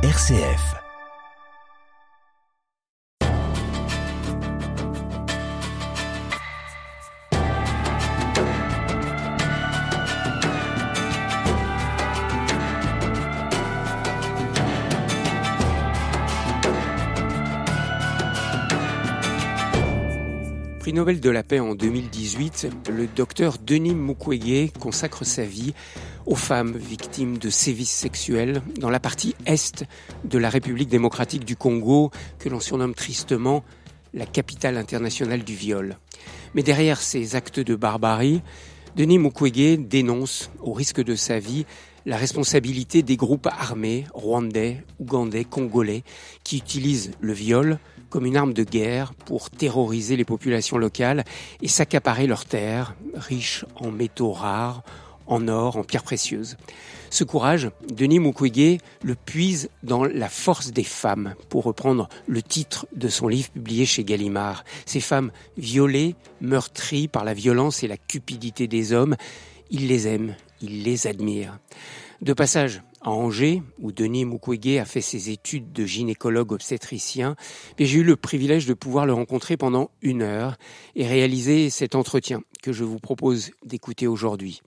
[0.00, 0.76] RCF.
[20.78, 25.74] Prix Nobel de la paix en 2018, le docteur Denis Mukwege consacre sa vie
[26.28, 29.86] aux femmes victimes de sévices sexuels dans la partie est
[30.24, 33.64] de la République démocratique du Congo, que l'on surnomme tristement
[34.12, 35.96] la capitale internationale du viol.
[36.54, 38.42] Mais derrière ces actes de barbarie,
[38.94, 41.64] Denis Mukwege dénonce, au risque de sa vie,
[42.04, 46.04] la responsabilité des groupes armés rwandais, ougandais, congolais,
[46.44, 47.78] qui utilisent le viol
[48.10, 51.24] comme une arme de guerre pour terroriser les populations locales
[51.62, 54.82] et s'accaparer leurs terres, riches en métaux rares,
[55.28, 56.56] en or, en pierres précieuses.
[57.10, 62.86] Ce courage, Denis Mukwege le puise dans la force des femmes, pour reprendre le titre
[62.94, 64.64] de son livre publié chez Gallimard.
[64.84, 69.16] Ces femmes violées, meurtries par la violence et la cupidité des hommes,
[69.70, 71.58] il les aime, il les admire.
[72.20, 77.36] De passage à Angers, où Denis Mukwege a fait ses études de gynécologue obstétricien,
[77.78, 80.56] j'ai eu le privilège de pouvoir le rencontrer pendant une heure
[80.96, 84.62] et réaliser cet entretien que je vous propose d'écouter aujourd'hui.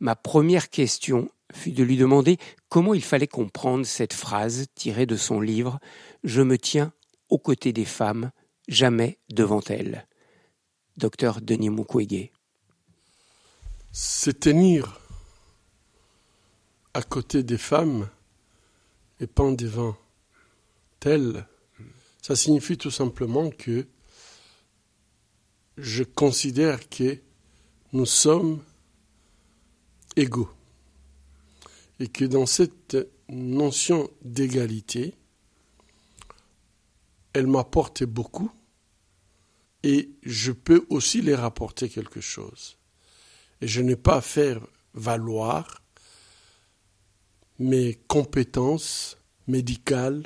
[0.00, 2.38] Ma première question fut de lui demander
[2.70, 5.80] comment il fallait comprendre cette phrase tirée de son livre
[6.24, 6.90] Je me tiens
[7.28, 8.30] aux côtés des femmes,
[8.66, 10.06] jamais devant elles.
[10.96, 12.30] Docteur Denis Mukwege.
[13.92, 15.03] C'est tenir
[16.94, 18.08] à côté des femmes
[19.20, 19.96] et pas devant
[21.04, 21.46] elles.
[22.22, 23.86] Ça signifie tout simplement que
[25.76, 27.18] je considère que
[27.92, 28.62] nous sommes
[30.16, 30.50] égaux
[32.00, 32.96] et que dans cette
[33.28, 35.14] notion d'égalité,
[37.32, 38.50] elle m'apporte beaucoup
[39.82, 42.78] et je peux aussi les rapporter quelque chose.
[43.60, 45.83] Et je n'ai pas à faire valoir
[47.58, 49.16] mes compétences
[49.46, 50.24] médicales,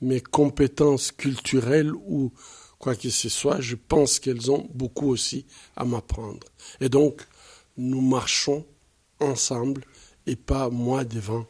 [0.00, 2.32] mes compétences culturelles ou
[2.78, 6.46] quoi que ce soit, je pense qu'elles ont beaucoup aussi à m'apprendre.
[6.80, 7.22] Et donc,
[7.76, 8.66] nous marchons
[9.20, 9.84] ensemble
[10.26, 11.46] et pas moi devant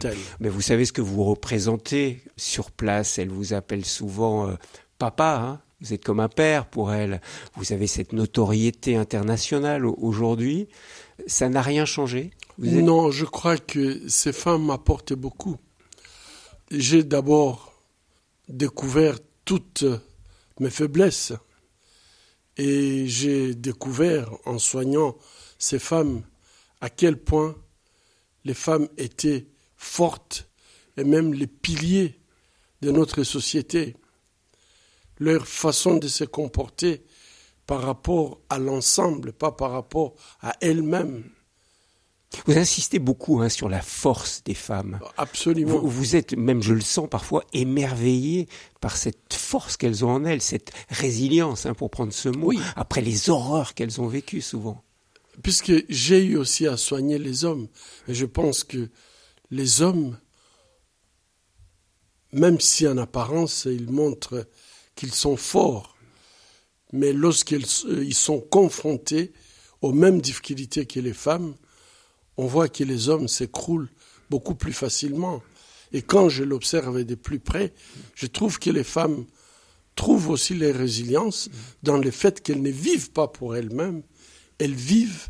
[0.00, 0.16] tel.
[0.40, 3.18] Mais vous savez ce que vous représentez sur place.
[3.18, 4.54] Elle vous appelle souvent euh,
[4.98, 5.36] papa.
[5.42, 7.20] Hein vous êtes comme un père pour elle.
[7.54, 10.68] Vous avez cette notoriété internationale au- aujourd'hui.
[11.28, 12.30] Ça n'a rien changé.
[12.58, 15.56] Non, je crois que ces femmes m'apportent beaucoup.
[16.72, 17.72] J'ai d'abord
[18.48, 19.84] découvert toutes
[20.58, 21.32] mes faiblesses
[22.56, 25.16] et j'ai découvert en soignant
[25.58, 26.22] ces femmes
[26.80, 27.54] à quel point
[28.44, 29.46] les femmes étaient
[29.76, 30.48] fortes
[30.96, 32.18] et même les piliers
[32.82, 33.96] de notre société.
[35.18, 37.04] Leur façon de se comporter
[37.66, 41.30] par rapport à l'ensemble, pas par rapport à elles-mêmes.
[42.46, 45.00] Vous insistez beaucoup hein, sur la force des femmes.
[45.16, 45.78] Absolument.
[45.78, 48.48] Vous, vous êtes, même je le sens parfois, émerveillé
[48.80, 52.60] par cette force qu'elles ont en elles, cette résilience, hein, pour prendre ce mot, Oui.
[52.76, 54.82] après les horreurs qu'elles ont vécues souvent.
[55.42, 57.68] Puisque j'ai eu aussi à soigner les hommes.
[58.08, 58.90] Et je pense que
[59.50, 60.18] les hommes,
[62.32, 64.46] même si en apparence ils montrent
[64.96, 65.96] qu'ils sont forts,
[66.92, 69.32] mais lorsqu'ils euh, sont confrontés
[69.80, 71.54] aux mêmes difficultés que les femmes,
[72.38, 73.90] on voit que les hommes s'écroulent
[74.30, 75.42] beaucoup plus facilement.
[75.92, 77.74] Et quand je l'observe de plus près,
[78.14, 79.26] je trouve que les femmes
[79.96, 81.50] trouvent aussi leur résilience
[81.82, 84.02] dans le fait qu'elles ne vivent pas pour elles-mêmes,
[84.58, 85.28] elles vivent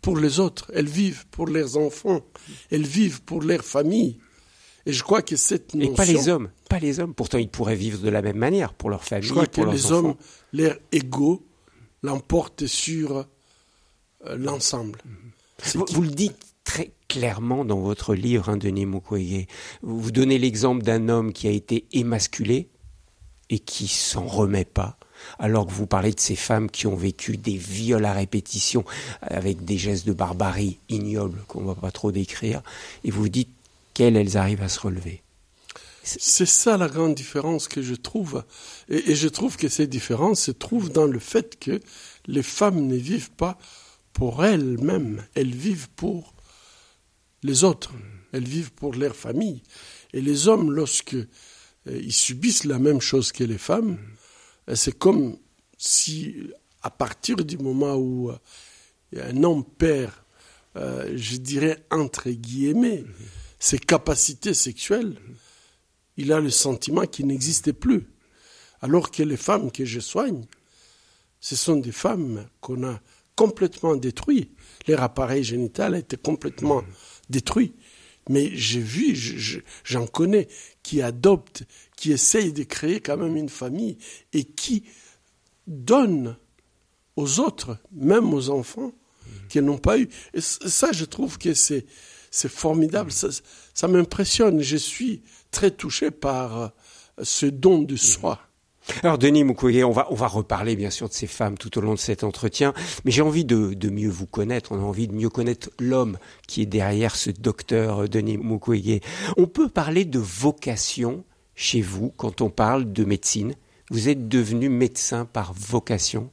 [0.00, 2.20] pour les autres, elles vivent pour leurs enfants,
[2.70, 4.18] elles vivent pour leur famille.
[4.86, 5.94] Et je crois que cette Et notion...
[5.94, 7.14] pas les hommes, pas les hommes.
[7.14, 9.72] Pourtant, ils pourraient vivre de la même manière pour leur famille, Je crois que leurs
[9.72, 9.94] les enfants.
[10.10, 10.14] hommes,
[10.52, 11.44] leur ego,
[12.02, 13.16] l'emportent sur
[14.26, 15.00] euh, l'ensemble.
[15.02, 15.39] C'est
[15.74, 19.46] Vous, le dites très clairement dans votre livre, hein, Denis Mukwege.
[19.82, 22.68] Vous donnez l'exemple d'un homme qui a été émasculé
[23.50, 24.96] et qui s'en remet pas.
[25.38, 28.84] Alors que vous parlez de ces femmes qui ont vécu des viols à répétition
[29.20, 32.62] avec des gestes de barbarie ignobles qu'on va pas trop décrire,
[33.04, 33.50] et vous dites
[33.92, 35.22] qu'elles, elles arrivent à se relever.
[36.02, 38.44] C'est ça la grande différence que je trouve.
[38.88, 41.80] Et, et je trouve que ces différences se trouvent dans le fait que
[42.26, 43.58] les femmes ne vivent pas
[44.12, 46.34] pour elles-mêmes, elles vivent pour
[47.42, 47.92] les autres,
[48.32, 49.62] elles vivent pour leur famille.
[50.12, 53.98] Et les hommes, lorsque euh, subissent la même chose que les femmes,
[54.68, 55.38] euh, c'est comme
[55.78, 56.50] si,
[56.82, 58.38] à partir du moment où euh,
[59.16, 60.12] un homme perd,
[60.76, 63.04] je dirais entre guillemets,
[63.58, 65.16] ses capacités sexuelles,
[66.16, 68.06] il a le sentiment qu'il n'existait plus.
[68.80, 70.44] Alors que les femmes que je soigne,
[71.40, 73.00] ce sont des femmes qu'on a
[73.40, 74.50] complètement détruites.
[74.86, 76.84] Leur appareil génital a été complètement
[77.30, 77.72] détruit.
[78.28, 79.16] Mais j'ai vu,
[79.82, 80.46] j'en connais,
[80.82, 81.62] qui adoptent,
[81.96, 83.96] qui essayent de créer quand même une famille
[84.34, 84.84] et qui
[85.66, 86.36] donnent
[87.16, 88.92] aux autres, même aux enfants,
[89.48, 90.10] qui n'ont pas eu.
[90.34, 91.86] Et ça, je trouve que c'est,
[92.30, 93.10] formidable.
[93.10, 93.28] Ça,
[93.72, 94.60] ça m'impressionne.
[94.60, 96.72] Je suis très touché par
[97.22, 98.38] ce don de soi.
[99.02, 101.80] Alors Denis Mukwege, on va, on va reparler bien sûr de ces femmes tout au
[101.80, 105.08] long de cet entretien, mais j'ai envie de, de, mieux vous connaître, on a envie
[105.08, 109.00] de mieux connaître l'homme qui est derrière ce docteur euh, Denis Mukwege.
[109.36, 113.54] On peut parler de vocation chez vous quand on parle de médecine.
[113.90, 116.30] Vous êtes devenu médecin par vocation?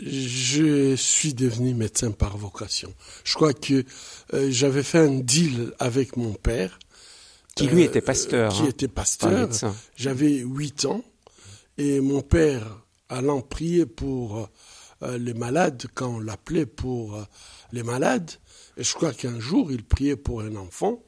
[0.00, 2.94] Je suis devenu médecin par vocation.
[3.24, 3.84] Je crois que
[4.32, 6.78] euh, j'avais fait un deal avec mon père.
[7.56, 8.52] Qui lui était pasteur.
[8.52, 9.48] qui hein, était pasteur.
[9.96, 11.02] J'avais huit ans.
[11.78, 14.50] Et mon père, allant prier pour
[15.02, 17.22] euh, les malades, quand on l'appelait pour euh,
[17.72, 18.32] les malades,
[18.76, 21.04] et je crois qu'un jour, il priait pour un enfant,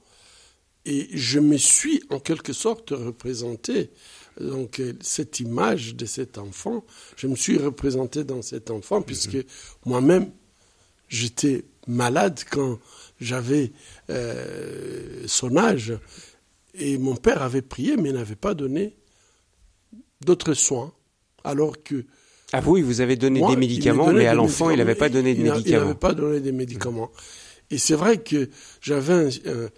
[0.84, 3.90] et je me suis en quelque sorte représenté.
[4.40, 6.84] Donc euh, cette image de cet enfant,
[7.16, 9.38] je me suis représenté dans cet enfant, puisque
[9.84, 10.30] moi-même,
[11.08, 12.78] j'étais malade quand
[13.20, 13.72] j'avais
[15.26, 15.94] son âge,
[16.74, 18.99] et mon père avait prié, mais n'avait pas donné
[20.24, 20.92] d'autres soins,
[21.44, 22.04] alors que...
[22.52, 25.42] Ah oui, vous avez donné des médicaments, mais à l'enfant, il n'avait pas donné de
[25.42, 25.64] médicaments.
[25.64, 27.10] Il n'avait pas donné des médicaments.
[27.70, 28.50] Et c'est vrai que
[28.80, 29.12] j'avais
[29.46, 29.68] un,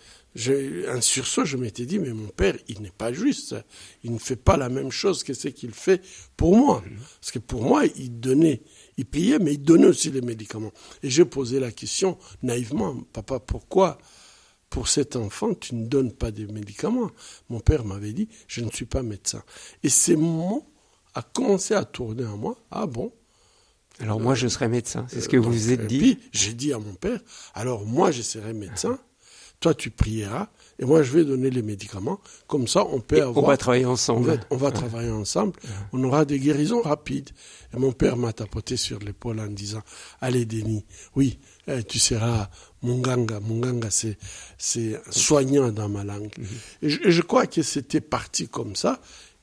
[0.89, 3.55] un, sursaut, je m'étais dit, mais mon père, il n'est pas juste.
[4.03, 6.00] Il ne fait pas la même chose que ce qu'il fait
[6.37, 6.83] pour moi.
[7.21, 8.62] Parce que pour moi, il donnait,
[8.97, 10.73] il payait, mais il donnait aussi les médicaments.
[11.03, 13.99] Et j'ai posé la question naïvement, papa, pourquoi
[14.73, 17.11] pour cet enfant, tu ne donnes pas de médicaments.
[17.51, 19.43] Mon père m'avait dit, je ne suis pas médecin.
[19.83, 20.65] Et ces mots
[21.15, 22.57] a commencé à tourner en moi.
[22.71, 23.13] Ah bon?
[24.01, 25.05] Alors moi, je serai médecin.
[25.11, 25.99] C'est ce que vous vous êtes dit.
[25.99, 27.21] Puis, j'ai dit à mon père,
[27.53, 28.99] alors moi, je serai médecin.
[29.61, 30.49] Toi, tu prieras
[30.82, 32.19] et moi, je vais donner les médicaments.
[32.49, 33.44] Comme ça, on peut avoir.
[33.44, 34.40] On va travailler ensemble.
[34.50, 35.52] On va, travailler ensemble.
[35.93, 37.31] On aura des guérisons rapides.
[37.73, 39.82] Et mon père m'a tapoté sur l'épaule en disant
[40.20, 40.84] Allez, Denis,
[41.14, 41.38] oui,
[41.69, 42.50] eh, tu seras
[42.82, 43.38] Munganga.
[43.38, 44.19] Munganga, c'est,
[44.58, 46.32] c'est soignant dans ma langue.
[46.37, 46.46] Mhm.
[46.82, 49.00] Et, je, crois que c'était parti comme ça.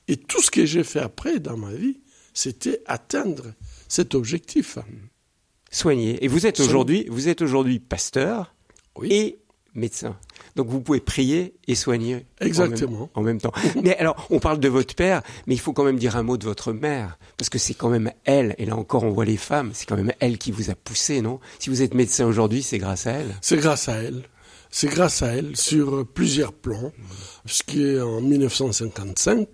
[0.10, 2.02] Et tout ce que j'ai fait après dans ma vie,
[2.34, 3.54] c'était atteindre
[3.88, 4.78] cet objectif.
[5.72, 6.22] Soigner.
[6.22, 8.54] Et vous êtes aujourd'hui, vous êtes aujourd'hui pasteur
[9.06, 9.40] et
[9.74, 10.18] médecin.
[10.56, 13.10] Donc vous pouvez prier et soigner Exactement.
[13.14, 13.52] En, même, temps.
[13.84, 16.38] mais alors, on parle de votre père, mais il faut quand même dire un mot
[16.38, 19.38] de votre mère, parce que c'est quand même elle, et là encore on voit les
[19.38, 21.40] femmes, c'est quand même elle qui vous a poussé, non?
[21.60, 24.24] Si vous êtes médecin aujourd'hui, c'est grâce à elle C'est grâce à elle.
[24.72, 26.92] C'est grâce à elle sur plusieurs plans,
[27.76, 29.48] en 1955,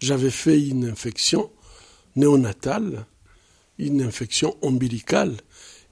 [0.00, 1.50] j'avais fait une infection
[2.14, 3.06] néonatale,
[3.78, 5.36] une infection ombilicale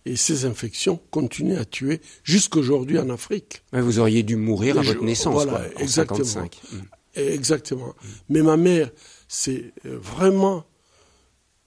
[0.06, 3.62] et ces infections continuent à tuer jusqu'aujourd'hui en Afrique.
[3.72, 6.44] vous auriez dû mourir à votre naissance, voilà, quoi, exactement.
[6.72, 6.78] Mm.
[7.16, 7.94] Exactement.
[8.28, 8.90] Mais ma mère,
[9.28, 10.66] c'est euh, vraiment,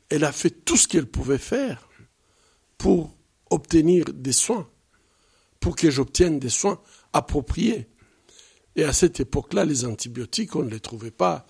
[0.09, 1.89] elle a fait tout ce qu'elle pouvait faire
[2.77, 3.15] pour
[3.49, 4.69] obtenir des soins,
[5.59, 6.81] pour que j'obtienne des soins
[7.13, 7.87] appropriés.
[8.75, 11.47] Et à cette époque-là, les antibiotiques, on ne les trouvait pas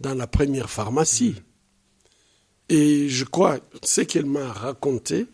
[0.00, 1.36] dans la première pharmacie.
[2.68, 5.26] Et je crois, ce qu'elle m'a raconté,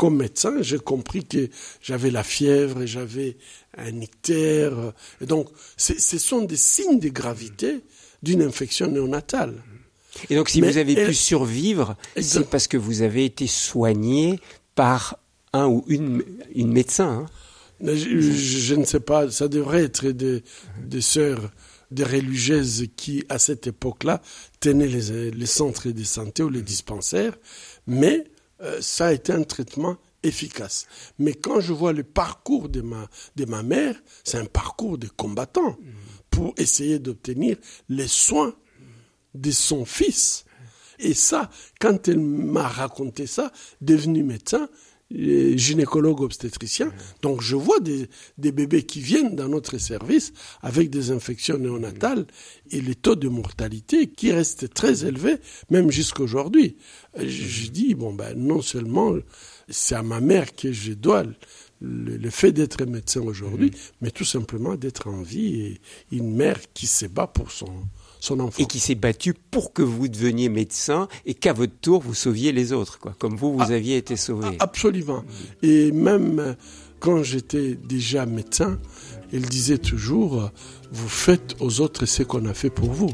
[0.00, 1.50] comme médecin, j'ai compris que
[1.82, 3.36] j'avais la fièvre et j'avais
[3.76, 4.94] un ictère.
[5.20, 7.80] Et donc, ce sont des signes de gravité
[8.22, 9.62] d'une infection néonatale.
[10.30, 14.40] Et donc, si vous avez pu survivre, c'est parce que vous avez été soigné
[14.74, 15.18] par
[15.52, 17.26] un ou une, une médecin.
[17.82, 20.42] Hein je, ne sais pas, ça devrait être des,
[20.82, 21.50] des sœurs,
[21.90, 24.22] des religieuses qui, à cette époque-là,
[24.60, 27.36] tenaient les, les centres de santé ou les dispensaires,
[27.86, 28.24] mais
[28.80, 30.86] ça a été un traitement efficace.
[31.18, 35.08] Mais quand je vois le parcours de ma, de ma mère, c'est un parcours de
[35.08, 35.76] combattant
[36.30, 37.56] pour essayer d'obtenir
[37.88, 38.54] les soins
[39.34, 40.44] de son fils.
[40.98, 41.50] Et ça,
[41.80, 44.68] quand elle m'a raconté ça, devenu médecin,
[45.10, 46.92] gynécologue obstétricien.
[47.22, 52.26] Donc je vois des, des, bébés qui viennent dans notre service avec des infections néonatales
[52.70, 55.38] et les taux de mortalité qui restent très élevés,
[55.70, 56.76] même jusqu'aujourd'hui.
[57.16, 59.14] Je dis, bon, ben, non seulement
[59.68, 61.24] c'est à ma mère que je dois
[61.80, 65.80] le, fait d'être médecin aujourd'hui, mais tout simplement d'être en vie et
[66.12, 67.72] une mère qui se bat pour son,
[68.58, 72.52] et qui s'est battu pour que vous deveniez médecin et qu'à votre tour vous sauviez
[72.52, 74.48] les autres, quoi, comme vous, vous ah, aviez été sauvé.
[74.58, 75.24] Absolument.
[75.62, 76.54] Et même euh,
[77.00, 78.78] quand j'étais déjà médecin,
[79.32, 80.50] Il disait toujours,
[80.90, 83.10] vous faites aux autres ce qu'on a fait pour vous.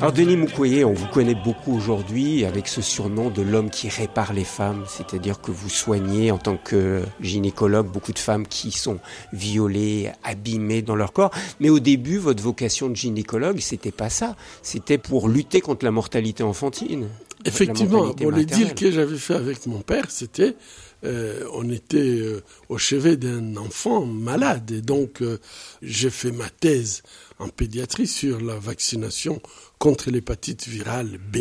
[0.00, 4.32] Alors Denis Mukwege, on vous connaît beaucoup aujourd'hui avec ce surnom de l'homme qui répare
[4.32, 8.98] les femmes, c'est-à-dire que vous soignez en tant que gynécologue beaucoup de femmes qui sont
[9.34, 11.30] violées, abîmées dans leur corps.
[11.60, 14.36] Mais au début, votre vocation de gynécologue, c'était pas ça.
[14.62, 17.06] C'était pour lutter contre la mortalité enfantine.
[17.44, 20.56] Effectivement, pour le deal que j'avais fait avec mon père, c'était
[21.04, 24.70] euh, on était euh, au chevet d'un enfant malade.
[24.70, 25.38] Et donc euh,
[25.82, 27.02] j'ai fait ma thèse
[27.38, 29.40] en pédiatrie sur la vaccination
[29.78, 31.38] contre l'hépatite virale B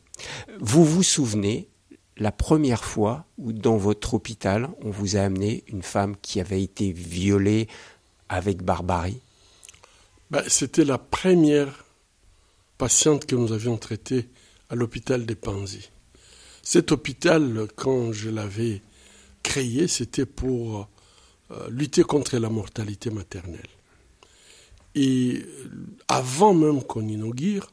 [0.60, 1.68] Vous vous souvenez
[2.18, 6.62] la première fois où dans votre hôpital, on vous a amené une femme qui avait
[6.62, 7.68] été violée
[8.28, 9.22] avec barbarie?
[10.30, 11.86] Ben, C'était la première
[12.78, 14.30] patiente que nous avions traitée
[14.70, 15.90] à l'hôpital des Panzi.
[16.62, 18.82] Cet hôpital, quand je l'avais
[19.42, 20.88] créé, c'était pour
[21.52, 23.68] euh, lutter contre la mortalité maternelle.
[24.94, 25.44] Et
[26.08, 27.72] avant même qu'on inaugure,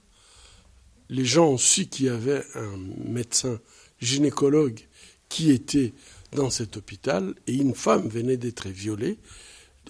[1.09, 3.61] les gens ont su qu'il y avait un médecin
[4.01, 4.81] gynécologue
[5.29, 5.93] qui était
[6.33, 9.19] dans cet hôpital et une femme venait d'être violée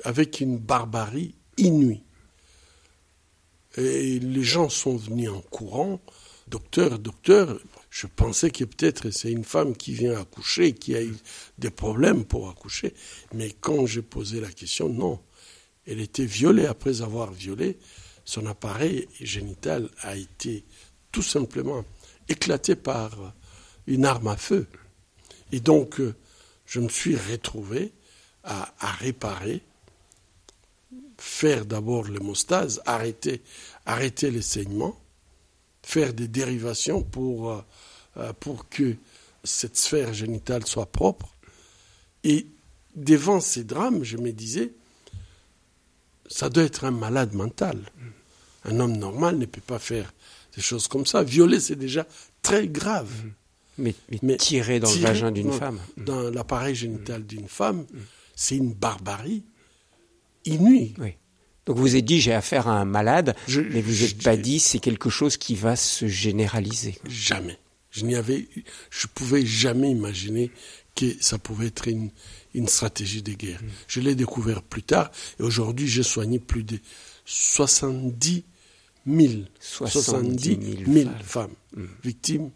[0.05, 2.03] avec une barbarie inouïe.
[3.77, 6.01] Et les gens sont venus en courant,
[6.49, 7.59] docteur, docteur,
[7.91, 11.17] je pensais que peut-être c'est une femme qui vient accoucher, qui a eu
[11.59, 12.95] des problèmes pour accoucher.
[13.33, 15.19] Mais quand j'ai posé la question, non.
[15.87, 17.79] Elle était violée après avoir violé.
[18.25, 20.65] Son appareil génital a été
[21.17, 21.83] tout simplement
[22.29, 23.33] éclaté par
[23.87, 24.67] une arme à feu.
[25.51, 26.15] Et donc, euh,
[26.67, 27.91] je me suis retrouvé
[28.45, 28.71] à,
[29.01, 29.63] réparer,
[31.17, 33.41] faire d'abord l'hémostase, arrêter,
[33.87, 35.01] arrêter les saignements,
[35.83, 37.61] faire des dérivations euh,
[38.19, 38.95] euh, pour que
[39.43, 41.31] cette sphère génitale soit propre.
[42.25, 42.47] Et
[42.95, 44.71] devant ces drames, je me disais,
[46.29, 47.91] ça doit être un malade mental.
[48.67, 50.13] Un homme normal ne peut pas faire
[50.57, 51.23] des choses comme ça.
[51.23, 52.07] Violer, c'est déjà
[52.43, 53.13] très grave.
[53.79, 53.95] Mais,
[54.39, 55.79] tirer dans le vagin d'une femme.
[55.99, 57.85] Dans l'appareil génital d'une femme,
[58.35, 59.45] c'est une barbarie
[60.47, 60.95] inouïe.
[60.99, 61.13] Oui.
[61.67, 64.79] Donc vous avez dit j'ai affaire à un malade, mais vous n'êtes pas dit c'est
[64.79, 66.97] quelque chose qui va se généraliser.
[67.09, 67.59] Jamais.
[67.91, 68.47] Je n'y avais,
[68.91, 70.51] je pouvais jamais imaginer
[70.95, 72.11] que ça pouvait être une,
[72.55, 73.63] une stratégie de guerre.
[73.63, 73.69] Mm.
[73.89, 75.11] Je l'ai découvert plus tard
[75.41, 76.79] et aujourd'hui j'ai soigné plus de
[77.25, 78.45] 70
[79.07, 81.87] 000, 70 000 femmes, mm.
[82.03, 82.51] victimes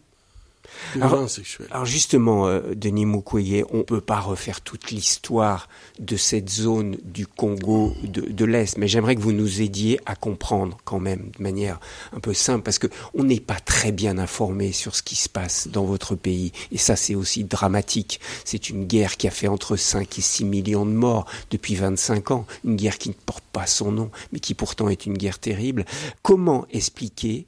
[1.01, 6.97] alors, justement, euh, Denis Mukwege, on ne peut pas refaire toute l'histoire de cette zone
[7.05, 11.31] du Congo de, de l'Est, mais j'aimerais que vous nous aidiez à comprendre quand même
[11.37, 11.81] de manière
[12.13, 15.29] un peu simple, parce que on n'est pas très bien informé sur ce qui se
[15.29, 18.21] passe dans votre pays, et ça c'est aussi dramatique.
[18.45, 22.31] C'est une guerre qui a fait entre 5 et 6 millions de morts depuis 25
[22.31, 25.39] ans, une guerre qui ne porte pas son nom, mais qui pourtant est une guerre
[25.39, 25.85] terrible.
[26.23, 27.47] Comment expliquer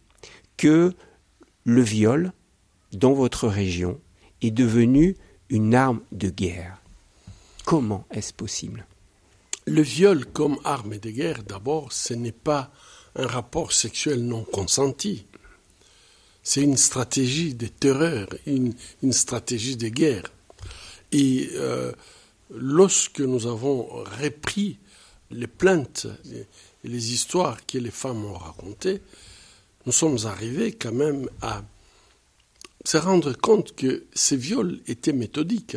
[0.56, 0.94] que
[1.64, 2.32] le viol
[2.92, 4.00] dans votre région
[4.42, 5.16] est devenu
[5.48, 6.78] une arme de guerre.
[7.64, 8.86] Comment est-ce possible?
[9.66, 12.72] Le viol comme arme de guerre, d'abord, ce n'est pas
[13.14, 15.26] un rapport sexuel non consenti.
[16.42, 18.74] C'est une stratégie de terreur, une,
[19.12, 20.24] stratégie de guerre.
[21.12, 21.92] Et euh,
[22.50, 23.84] lorsque nous avons
[24.20, 24.78] repris
[25.30, 26.46] les plaintes et
[26.88, 29.00] les histoires que les femmes ont racontées,
[29.86, 31.62] nous sommes arrivés quand même à
[32.84, 35.76] se rendre compte que ces viols étaient méthodiques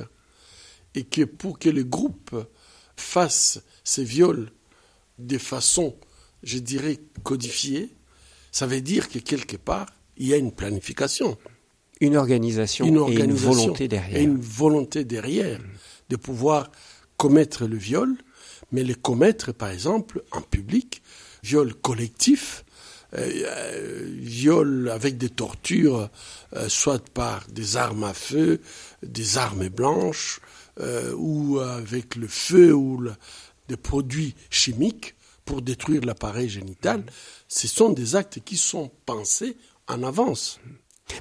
[0.95, 2.35] et que pour que le groupe
[2.95, 4.51] fasse ces viols
[5.19, 5.95] de façon,
[6.43, 7.89] je dirais, codifiée,
[8.51, 11.37] ça veut dire que quelque part, il y a une planification.
[12.01, 14.19] Une organisation, et une volonté derrière.
[14.19, 15.61] Et une volonté derrière
[16.09, 16.71] de pouvoir
[17.17, 18.15] commettre le viol,
[18.71, 21.01] mais le commettre, par exemple, en public,
[21.43, 22.64] viol collectif,
[23.15, 26.09] viol avec des tortures,
[26.53, 28.59] euh, soit par des armes à feu,
[29.03, 30.41] des armes blanches,
[30.79, 33.07] euh, ou avec le feu ou
[33.69, 37.05] des produits chimiques pour détruire l'appareil génital.
[37.47, 39.55] Ce sont des actes qui sont pensés
[39.87, 40.59] en avance.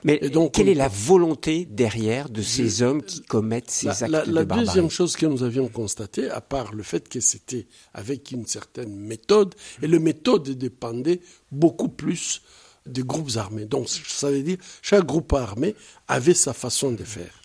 [0.03, 4.25] Mais donc, quelle est la volonté derrière de ces hommes qui commettent ces actes la,
[4.25, 7.21] la, de barbarie La deuxième chose que nous avions constatée, à part le fait que
[7.21, 12.43] c'était avec une certaine méthode, et la méthode dépendait beaucoup plus
[12.87, 13.65] des groupes armés.
[13.65, 15.75] Donc ça veut dire chaque groupe armé
[16.09, 17.43] avait sa façon de faire.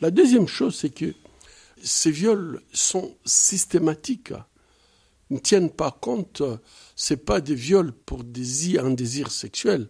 [0.00, 1.14] La deuxième chose, c'est que
[1.82, 4.32] ces viols sont systématiques.
[5.30, 6.42] Ils ne tiennent pas compte,
[6.96, 9.88] c'est pas des viols pour un désir sexuel.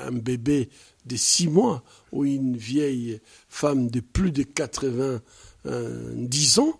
[0.00, 0.68] Un bébé
[1.08, 5.20] de six mois ou une vieille femme de plus de 90
[5.66, 6.78] euh, ans,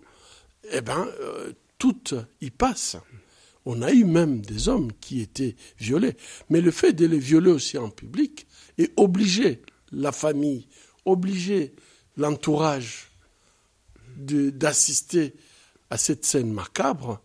[0.71, 2.03] eh bien, euh, tout
[2.41, 2.97] y passe.
[3.65, 6.15] On a eu même des hommes qui étaient violés.
[6.49, 9.61] Mais le fait de les violer aussi en public et obliger
[9.91, 10.67] la famille,
[11.05, 11.73] obliger
[12.17, 13.11] l'entourage
[14.17, 15.33] d'assister
[15.89, 17.21] à cette scène macabre,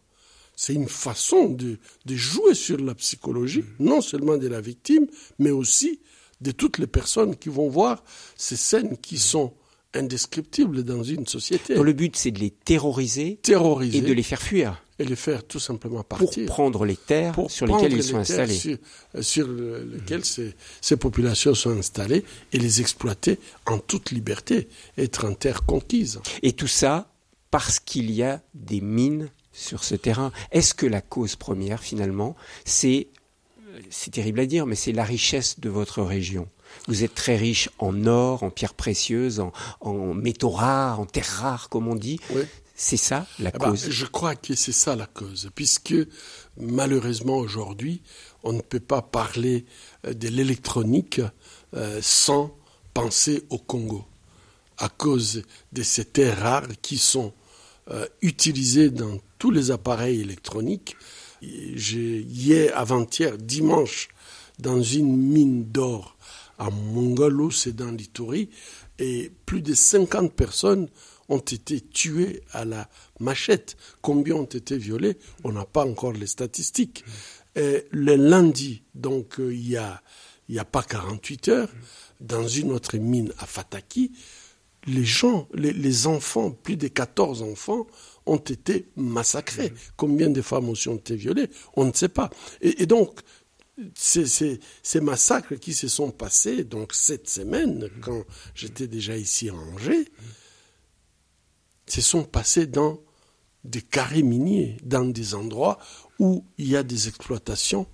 [0.57, 5.07] c'est une façon de, jouer sur la psychologie, non seulement de la victime,
[5.39, 6.01] mais aussi
[6.45, 8.05] de toutes les personnes qui vont voir
[8.37, 9.53] ces scènes qui sont
[9.95, 11.75] indescriptibles dans une société.
[11.75, 14.81] le but, c'est de les terroriser, terroriser et de les faire fuir.
[14.99, 16.47] Et les faire tout simplement partir.
[16.47, 18.55] Pour prendre les terres sur lesquelles ils sont installés.
[18.55, 18.79] Sur,
[19.15, 25.25] euh, sur lesquelles ces, ces, populations sont installées et les exploiter en toute liberté, être
[25.25, 26.21] en terre conquise.
[26.43, 27.11] Et tout ça
[27.51, 30.33] parce qu'il y a des mines sur ce terrain.
[30.51, 33.09] Est-ce que la cause première, finalement, c'est
[33.91, 36.49] c'est terrible à dire, mais c'est la richesse de votre région.
[36.89, 39.43] Vous êtes très riche en or, en pierres précieuses,
[39.81, 42.21] en, métaux rares, en terres rares, comme on dit.
[42.77, 45.95] C'est ça la eh ben, cause Je crois que c'est ça la cause, puisque
[46.57, 48.03] malheureusement aujourd'hui,
[48.43, 49.65] on ne peut pas parler
[50.07, 51.21] euh, de l'électronique
[51.75, 52.53] euh, sans
[52.93, 54.05] penser au Congo,
[54.79, 57.33] à cause de ces terres rares qui sont
[57.91, 60.97] euh, utilisées dans tous les appareils électroniques
[61.45, 64.09] hier, avant-hier, dimanche,
[64.59, 66.17] dans une mine d'or
[66.59, 68.51] à Mongolo, c'est dans l'Itourie,
[68.99, 70.89] et plus de 50 personnes
[71.29, 73.77] ont été tuées à la machette.
[74.03, 77.05] Combien ont été violées On n'a pas encore les statistiques.
[77.57, 80.03] Et le lundi, donc euh, il n'y a,
[80.49, 81.69] y a pas 48 heures,
[82.21, 84.13] dans une autre mine à Fataki,
[84.87, 87.87] les gens, les enfants, plus de 14 enfants,
[88.27, 89.71] ont été massacrés.
[89.71, 89.77] Mhm.
[89.97, 92.31] Combien de femmes aussi ont été violées On ne sait pas.
[92.61, 93.21] Et, donc,
[93.95, 94.61] ces,
[95.01, 98.01] massacres qui se sont passés, donc cette semaine, mhm.
[98.01, 100.09] quand j'étais déjà ici à Angers,
[101.87, 103.01] se sont passés dans
[103.65, 105.79] des carrés miniers, dans des endroits
[106.19, 107.87] où il y a des exploitations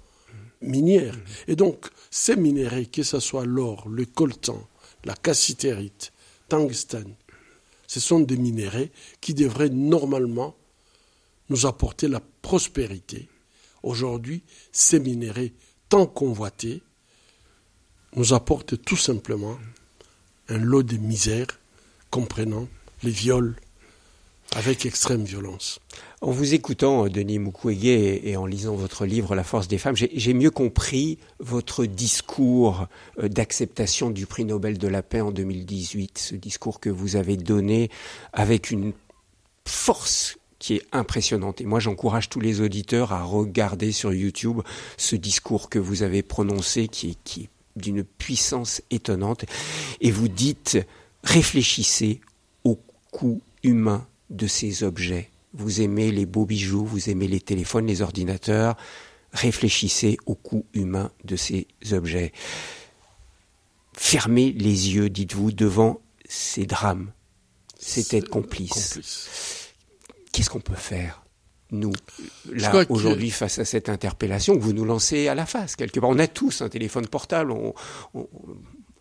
[0.60, 1.16] minières.
[1.48, 4.68] Et donc, ces minéraux, que ce soit l'or, le coltan,
[5.04, 6.12] la cassitérite,
[6.48, 7.14] tungstène,
[7.90, 8.88] ce sont des minéraux
[9.20, 10.54] qui devraient normalement
[11.48, 13.28] nous apporter la prospérité.
[13.82, 15.50] Aujourd'hui, ces minéraux,
[15.88, 16.84] tant convoités,
[18.14, 19.58] nous apportent tout simplement
[20.48, 21.48] un lot de misère
[22.10, 22.68] comprenant
[23.02, 23.56] les viols
[24.52, 25.80] avec extrême violence.
[26.22, 30.34] En vous écoutant, Denis Mukwege, et en lisant votre livre La force des femmes, j'ai
[30.34, 36.34] mieux compris votre discours euh, d'acceptation du prix Nobel de la paix en 2018, ce
[36.34, 37.88] discours que vous avez donné
[38.34, 38.92] avec une
[39.66, 41.62] force qui est impressionnante.
[41.62, 44.60] Et moi, j'encourage tous les auditeurs à regarder sur YouTube
[44.98, 49.46] ce discours que vous avez prononcé, qui est, qui est d'une puissance étonnante.
[50.02, 50.76] Et vous dites,
[51.24, 52.20] réfléchissez
[52.64, 52.78] au
[53.10, 58.02] coût humain de ces objets vous aimez les beaux bijoux, vous aimez les téléphones, les
[58.02, 58.76] ordinateurs,
[59.32, 62.32] réfléchissez au coût humain de ces objets.
[63.96, 67.12] Fermez les yeux, dites-vous, devant ces drames,
[67.78, 69.70] ces têtes complices.
[70.32, 71.24] Qu'est-ce qu'on peut faire
[71.72, 71.92] nous,
[72.50, 76.10] là, aujourd'hui, face à cette interpellation que vous nous lancez à la face, quelque part?
[76.10, 77.74] On a tous un téléphone portable, on,
[78.14, 78.28] on,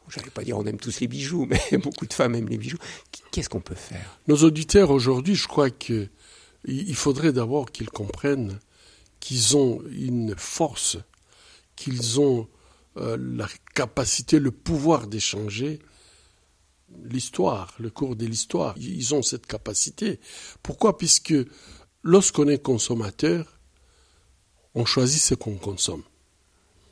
[0.10, 2.78] j'allais pas dire on aime tous les bijoux, mais beaucoup de femmes aiment les bijoux.
[3.32, 4.20] Qu'est-ce qu'on peut faire?
[4.28, 6.10] Nos auditeurs aujourd'hui, je crois que
[6.66, 8.60] il faudrait d'abord qu'ils comprennent
[9.20, 10.98] qu'ils ont une force,
[11.76, 12.48] qu'ils ont
[12.98, 15.80] euh, la capacité, le pouvoir d'échanger
[17.04, 18.76] l'histoire, le cours de l'histoire.
[18.78, 20.20] Ils ont cette capacité.
[20.64, 20.98] Pourquoi?
[20.98, 21.36] Puisque
[22.04, 23.60] lorsqu'on est consommateur,
[24.76, 26.04] on choisit ce qu'on consomme.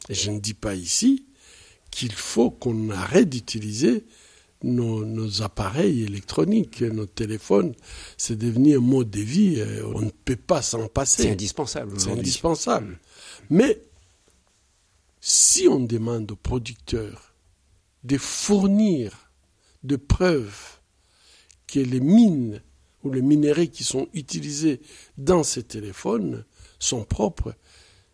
[0.09, 1.25] Et je ne dis pas ici
[1.91, 4.05] qu'il faut qu'on arrête d'utiliser
[4.63, 7.73] nos, appareils électroniques, nos téléphones,
[8.17, 9.63] c'est devenu un mode de vie.
[9.93, 11.23] On ne peut pas s'en passer.
[11.23, 11.99] C'est indispensable.
[11.99, 12.99] C'est indispensable.
[13.49, 13.81] Mais
[15.21, 17.33] si on demande aux producteurs
[18.03, 19.31] de fournir
[19.83, 20.79] de preuves
[21.67, 22.61] que les mines
[23.03, 24.81] ou les minéraux qui sont utilisés
[25.17, 26.45] dans ces téléphones
[26.79, 27.53] sont propres,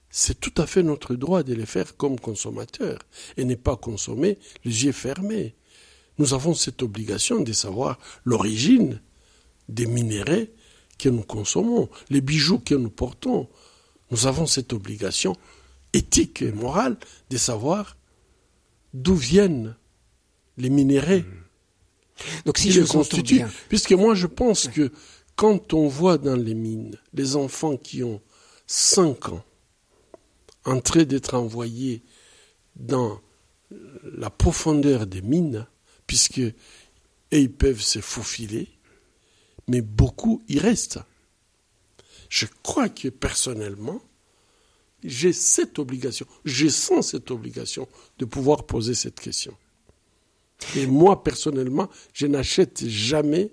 [0.09, 2.99] c'est tout à fait notre droit de les faire comme consommateurs
[3.37, 5.55] et ne pas consommer les yeux fermés.
[6.17, 9.01] Nous avons cette obligation de savoir l'origine
[9.69, 10.47] des minéraux
[10.99, 13.49] que nous consommons, les bijoux que nous portons.
[14.11, 15.35] Nous avons cette obligation
[15.93, 16.97] éthique et morale
[17.29, 17.97] de savoir
[18.93, 19.75] d'où viennent
[20.57, 21.19] les minéraux.
[21.19, 21.43] Mmh.
[22.45, 23.49] Donc si je constitue, bien.
[23.69, 24.91] puisque moi je pense que
[25.35, 28.21] quand on voit dans les mines les enfants qui ont
[28.67, 29.43] 5 ans
[30.65, 32.03] en train d'être envoyés
[32.75, 33.19] dans
[34.03, 35.67] la profondeur des mines,
[36.07, 36.41] puisque
[37.31, 38.69] ils peuvent se faufiler,
[39.67, 40.99] mais beaucoup y restent.
[42.29, 44.01] Je crois que personnellement,
[45.03, 47.87] j'ai cette obligation, je sens cette obligation
[48.17, 49.55] de pouvoir poser cette question.
[50.75, 53.51] Et moi, personnellement, je n'achète jamais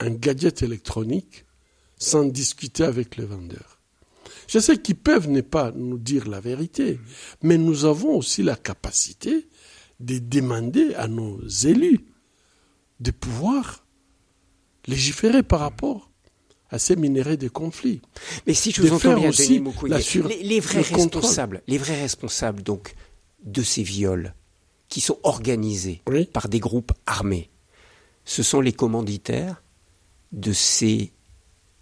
[0.00, 1.44] un gadget électronique
[1.98, 3.78] sans discuter avec le vendeur.
[4.46, 6.98] Je sais qu'ils peuvent ne pas nous dire la vérité,
[7.42, 9.48] mais nous avons aussi la capacité
[10.00, 12.00] de demander à nos élus
[13.00, 13.84] de pouvoir
[14.86, 16.10] légiférer par rapport
[16.70, 18.00] à ces minéraux de conflit.
[18.46, 22.94] Mais si je vous entends bien, aussi les, les, vrais responsables, les vrais responsables donc
[23.44, 24.34] de ces viols
[24.88, 27.50] qui sont organisés par des groupes armés,
[28.24, 29.62] ce sont les commanditaires
[30.32, 31.12] de ces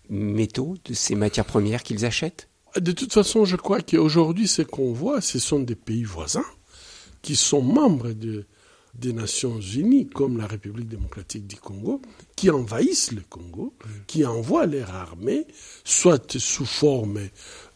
[0.08, 2.48] métaux, de ces matières premières qu'ils achètent?
[2.76, 6.44] De toute façon, je crois qu'aujourd'hui, ce qu'on voit, ce sont des pays voisins
[7.26, 12.00] qui sont membres des Nations Unies, comme la République démocratique du Congo,
[12.36, 13.74] qui envahissent le Congo,
[14.06, 15.48] qui envoient leur armée,
[15.82, 17.18] soit sous forme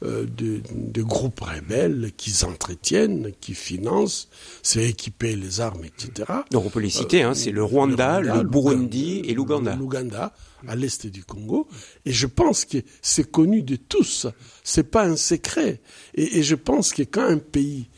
[0.04, 4.28] euh, de, groupes rebelles qu'ils entretiennent, qui financent,
[4.62, 6.30] c'est équiper les armes, etc.
[6.52, 9.74] Donc on peut les citer, hein, c'est le Rwanda, le, Burundi et l'Ouganda.
[9.74, 10.32] L'Ouganda,
[10.68, 11.66] à l'est du Congo.
[12.04, 14.28] Et je pense que c'est connu de tous.
[14.62, 15.80] C'est pas un secret.
[16.14, 17.88] Et, et je pense que quand un pays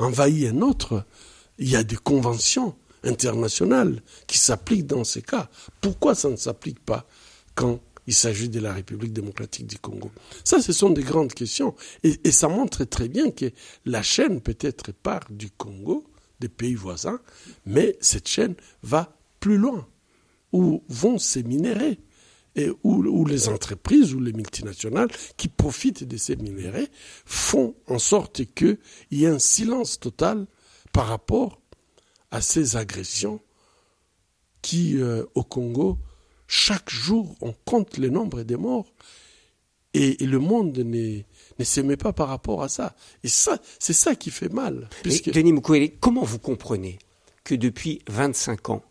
[0.00, 1.04] envahit un autre,
[1.58, 5.48] il y a des conventions internationales qui s'appliquent dans ces cas.
[5.80, 7.06] Pourquoi ça ne s'applique pas
[7.54, 10.10] quand il s'agit de la République démocratique du Congo?
[10.44, 11.74] Ça, ce sont des grandes questions.
[12.02, 13.50] Et, ça montre très bien que
[13.84, 16.04] la chaîne peut-être part du Congo,
[16.40, 17.20] des pays voisins,
[17.66, 19.86] mais cette chaîne va plus loin.
[20.52, 21.96] Où vont ces minéraux
[22.56, 26.86] et où, les entreprises ou les multinationales qui profitent de ces minéraux
[27.24, 28.78] font en sorte qu'il
[29.10, 30.46] y ait un silence total
[30.92, 31.60] par rapport
[32.30, 33.40] à ces agressions
[34.62, 35.98] qui, euh, au Congo,
[36.46, 38.92] chaque jour, on compte le nombre des morts
[39.94, 42.94] et, le monde ne s'émet pas par rapport à ça.
[43.24, 44.88] Et ça, c'est ça qui fait mal.
[45.02, 45.30] Puisque...
[45.30, 46.98] Denis Mukwege, comment vous comprenez
[47.42, 48.82] que depuis 25 ans,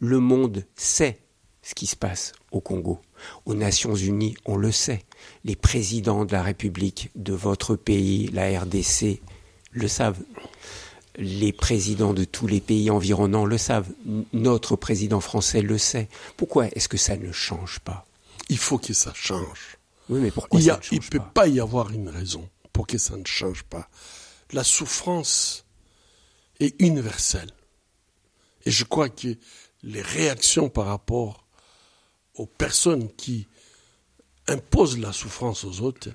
[0.00, 1.21] le monde sait
[1.62, 3.00] ce qui se passe au Congo.
[3.46, 5.04] Aux Nations Unies, on le sait.
[5.44, 9.20] Les présidents de la République de votre pays, la RDC,
[9.70, 10.20] le savent.
[11.16, 13.90] Les présidents de tous les pays environnants le savent.
[14.32, 16.08] Notre président français le sait.
[16.36, 18.06] Pourquoi est-ce que ça ne change pas?
[18.48, 19.78] Il faut que ça change.
[20.08, 22.86] Oui, mais pourquoi il ça ne Il ne peut pas y avoir une raison pour
[22.86, 23.88] que ça ne change pas.
[24.52, 25.64] La souffrance
[26.60, 27.50] est universelle.
[28.64, 29.36] Et je crois que
[29.82, 31.41] les réactions par rapport
[32.34, 33.46] aux personnes qui
[34.48, 36.10] imposent la souffrance aux autres,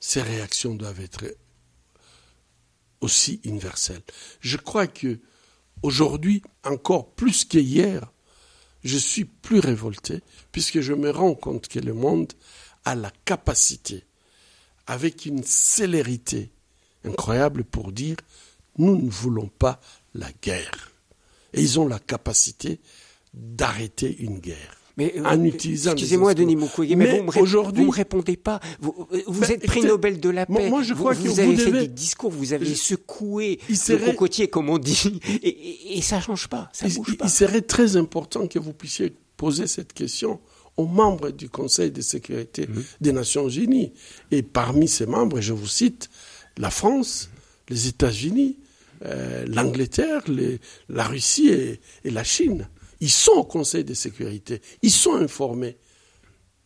[0.00, 1.24] ces réactions doivent être
[3.00, 4.02] aussi universelles.
[4.40, 5.20] Je crois que
[5.82, 8.10] aujourd'hui, encore plus qu'hier,
[8.84, 12.32] je suis plus révolté puisque je me rends compte que le monde
[12.84, 14.04] a la capacité,
[14.86, 16.50] avec une célérité
[17.04, 18.16] incroyable pour dire
[18.78, 19.80] nous ne voulons pas
[20.14, 20.90] la guerre.
[21.52, 22.80] Et ils ont la capacité
[23.34, 24.81] d'arrêter une guerre.
[24.96, 26.56] Mais euh, en utilisant excusez-moi, Denis.
[26.56, 28.60] Mukwege, mais, Mais vous me, ré- aujourd'hui- vous me répondez pas.
[28.80, 30.68] Vous, euh, vous Ben, êtes prix Nobel de la paix.
[30.68, 33.58] moi, je vous, crois vous que avez vous fait devez- des discours, vous avez secoué
[33.68, 36.94] Il le serait- cocotier, comme on dit, et, et, et ça change pas, ça il,
[36.94, 37.24] bouge pas.
[37.24, 40.40] il serait très important que vous puissiez poser cette question
[40.76, 42.84] aux membres du Conseil de sécurité Mhm.
[43.00, 43.92] des Nations Unies.
[44.30, 46.10] Et parmi ces membres, je vous cite
[46.58, 47.30] la France,
[47.68, 48.56] les États-Unis,
[49.04, 50.22] euh, l'Angleterre,
[50.88, 52.68] la Russie et, et la Chine.
[53.02, 54.62] Ils sont au Conseil de sécurité.
[54.80, 55.76] Ils sont informés.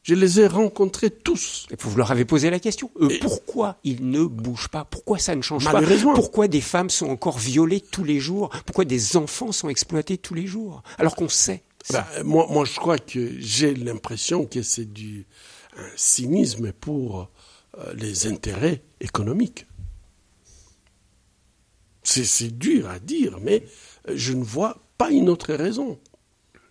[0.02, 1.66] Je les ai rencontrés tous.
[1.70, 2.90] Et Vous leur avez posé la question.
[3.08, 4.84] Et- pourquoi ils ne bougent pas?
[4.84, 5.80] Pourquoi ça ne change pas?
[6.14, 8.50] Pourquoi des femmes sont encore violées tous les jours?
[8.66, 10.82] Pourquoi des enfants sont exploités tous les jours?
[10.98, 11.62] Alors qu'on sait.
[11.90, 15.24] Ben, moi, moi, je crois que j'ai l'impression que c'est du
[15.78, 17.30] un cynisme pour
[17.78, 19.66] euh, les intérêts économiques.
[22.02, 23.64] C'est, c'est dur à dire, mais
[24.08, 25.98] euh, je ne vois pas une autre raison.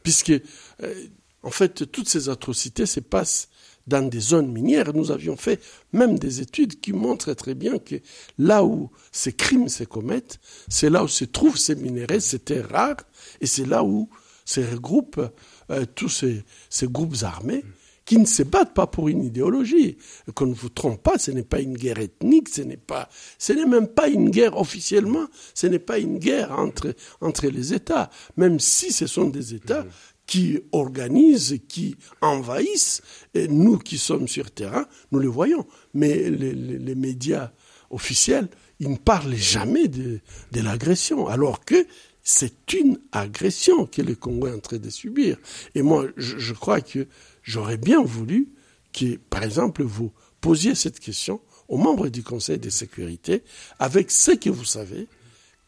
[0.06, 1.06] Puisque, euh,
[1.42, 3.50] en fait, toutes ces atrocités se passent
[3.88, 4.94] dans des zones minières.
[4.94, 5.60] Nous avions fait
[5.94, 7.96] même des études qui montrent très bien que
[8.38, 12.70] là où ces crimes se commettent, c'est là où se trouvent ces minéraux, c'est terres
[12.70, 13.04] rares,
[13.42, 14.10] et c'est là où
[14.46, 15.32] se regroupent
[15.72, 17.64] euh, tous ces, ces groupes armés
[18.06, 19.98] qui ne se battent pas pour une idéologie.
[20.36, 23.52] Qu'on ne vous trompe pas, ce n'est pas une guerre ethnique, ce n'est pas, ce
[23.54, 28.10] n'est même pas une guerre officiellement, ce n'est pas une guerre entre, entre les États,
[28.38, 29.86] même si ce sont des États
[30.28, 33.02] qui organisent, qui envahissent,
[33.34, 35.66] et nous qui sommes sur terrain, nous le voyons.
[35.94, 37.52] Mais les, les- les médias
[37.92, 38.48] officiels,
[38.80, 40.20] ils ne parlent jamais de,
[40.52, 41.86] de l'agression, alors que
[42.24, 45.38] c'est une agression que le Congo est en train de subir.
[45.76, 47.08] Et moi, je, je crois que
[47.46, 48.50] j'aurais bien voulu
[48.92, 53.44] que, par exemple, vous posiez cette question aux membres du Conseil de sécurité
[53.80, 55.08] avec ce que vous savez,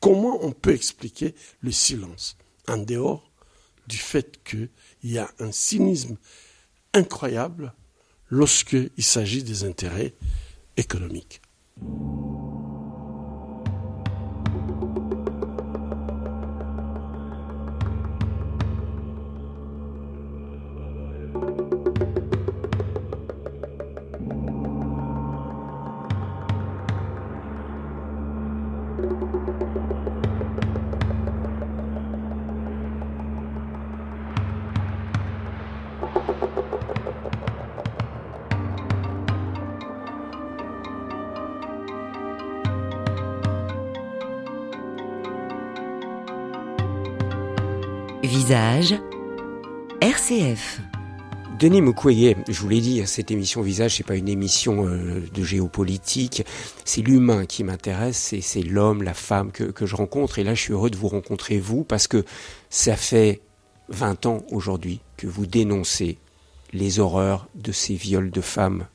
[0.02, 2.38] comment on peut expliquer le silence
[2.68, 3.32] en dehors
[3.88, 4.70] du fait qu'il
[5.04, 6.18] y a un cynisme
[6.94, 7.74] incroyable
[8.30, 10.14] lorsqu'il s'agit des intérêts
[10.76, 11.42] économiques.
[48.48, 48.96] Visage
[50.00, 50.80] RCF.
[51.60, 55.44] Denis Mukwege, je vous l'ai dit, cette émission Visage, c'est pas une émission euh, de
[55.44, 56.46] géopolitique,
[56.86, 60.40] c'est l'humain qui m'intéresse, c'est, l'homme, la femme que, que je rencontre.
[60.40, 62.24] Et là, je suis heureux de vous rencontrer, vous, parce que
[62.70, 63.42] ça fait
[63.90, 66.18] 20 ans aujourd'hui que vous dénoncez
[66.72, 68.88] les horreurs de ces viols de femmes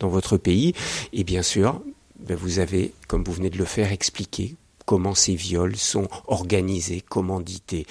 [0.00, 0.74] dans votre pays.
[1.12, 1.80] Et bien sûr,
[2.18, 7.02] ben, vous avez, comme vous venez de le faire, expliqué comment ces viols sont organisés,
[7.08, 7.86] commandités.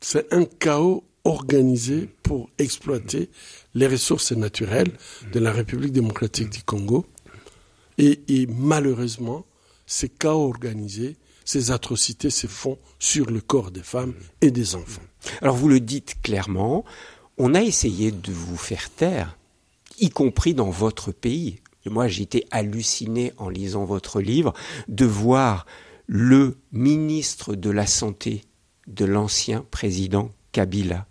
[0.00, 3.30] C'est un chaos organisé pour exploiter
[3.74, 4.92] les ressources naturelles
[5.32, 7.06] de la République démocratique du Congo.
[7.98, 9.44] Et, malheureusement,
[9.86, 15.02] ces chaos organisés, ces atrocités se font sur le corps des femmes et des enfants.
[15.40, 16.84] Alors vous le dites clairement,
[17.38, 19.36] on a essayé de vous faire taire,
[19.98, 21.60] y compris dans votre pays.
[21.86, 24.52] Moi, été halluciné en lisant votre livre
[24.88, 25.66] de voir
[26.08, 28.42] le ministre de la Santé
[28.86, 31.06] de l'ancien président Kabila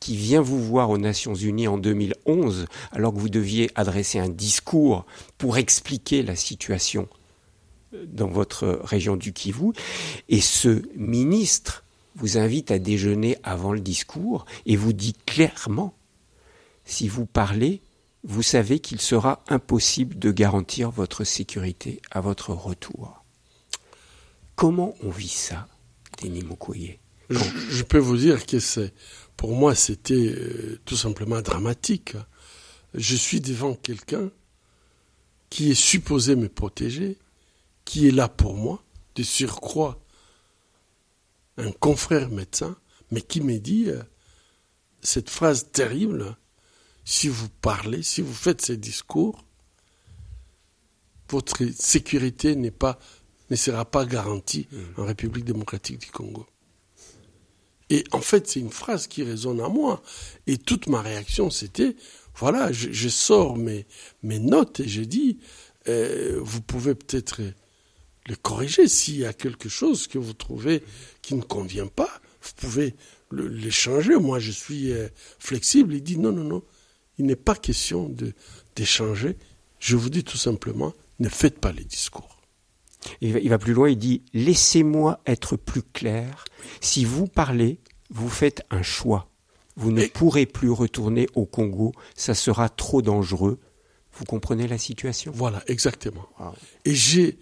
[0.00, 4.28] qui vient vous voir aux Nations Unies en 2011 alors que vous deviez adresser un
[4.28, 5.06] discours
[5.38, 7.08] pour expliquer la situation
[8.06, 9.72] dans votre région du Kivu.
[10.28, 11.84] Et ce ministre
[12.14, 15.94] vous invite à déjeuner avant le discours et vous dit clairement,
[16.84, 17.82] si vous parlez,
[18.24, 23.24] vous savez qu'il sera impossible de garantir votre sécurité à votre retour.
[24.56, 25.68] Comment on vit ça,
[26.22, 26.98] Denis Mukwege?
[27.30, 27.38] Je,
[27.70, 28.92] je peux vous dire que c'est,
[29.36, 32.16] pour moi, c'était euh, tout simplement dramatique.
[32.94, 34.30] je suis devant quelqu'un
[35.50, 37.18] qui est supposé me protéger,
[37.84, 38.82] qui est là pour moi,
[39.14, 40.00] de surcroît
[41.58, 42.76] un confrère médecin,
[43.10, 44.02] mais qui me dit euh,
[45.00, 46.36] cette phrase terrible,
[47.04, 49.44] si vous parlez, si vous faites ces discours,
[51.30, 52.98] votre sécurité n'est pas,
[53.50, 56.46] ne sera pas garantie en République démocratique du Congo.
[57.90, 60.02] Et en fait, c'est une phrase qui résonne à moi.
[60.46, 61.96] Et toute ma réaction, c'était,
[62.34, 63.86] voilà, je, sors mes,
[64.22, 65.38] mes notes et je dis,
[65.88, 67.42] euh, vous pouvez peut-être
[68.26, 70.82] le corriger s'il y a quelque chose que vous trouvez
[71.22, 72.20] qui ne convient pas.
[72.42, 72.94] Vous pouvez
[73.32, 74.16] les changer.
[74.16, 75.94] Moi, je suis euh, flexible.
[75.94, 76.62] Il dit, non, non, non,
[77.18, 78.12] il n'est pas question
[78.74, 79.36] d'échanger.
[79.78, 82.35] Je vous dis tout simplement, ne faites pas les discours.
[83.20, 86.44] Il va, plus loin, il dit Laissez-moi être plus clair.
[86.80, 89.28] Si vous parlez, vous faites un choix.
[89.76, 93.60] Vous ne pourrez plus retourner au Congo, ça sera trop dangereux.
[94.12, 95.32] Vous comprenez la situation?
[95.34, 96.26] Voilà, exactement.
[96.86, 97.38] Et j'ai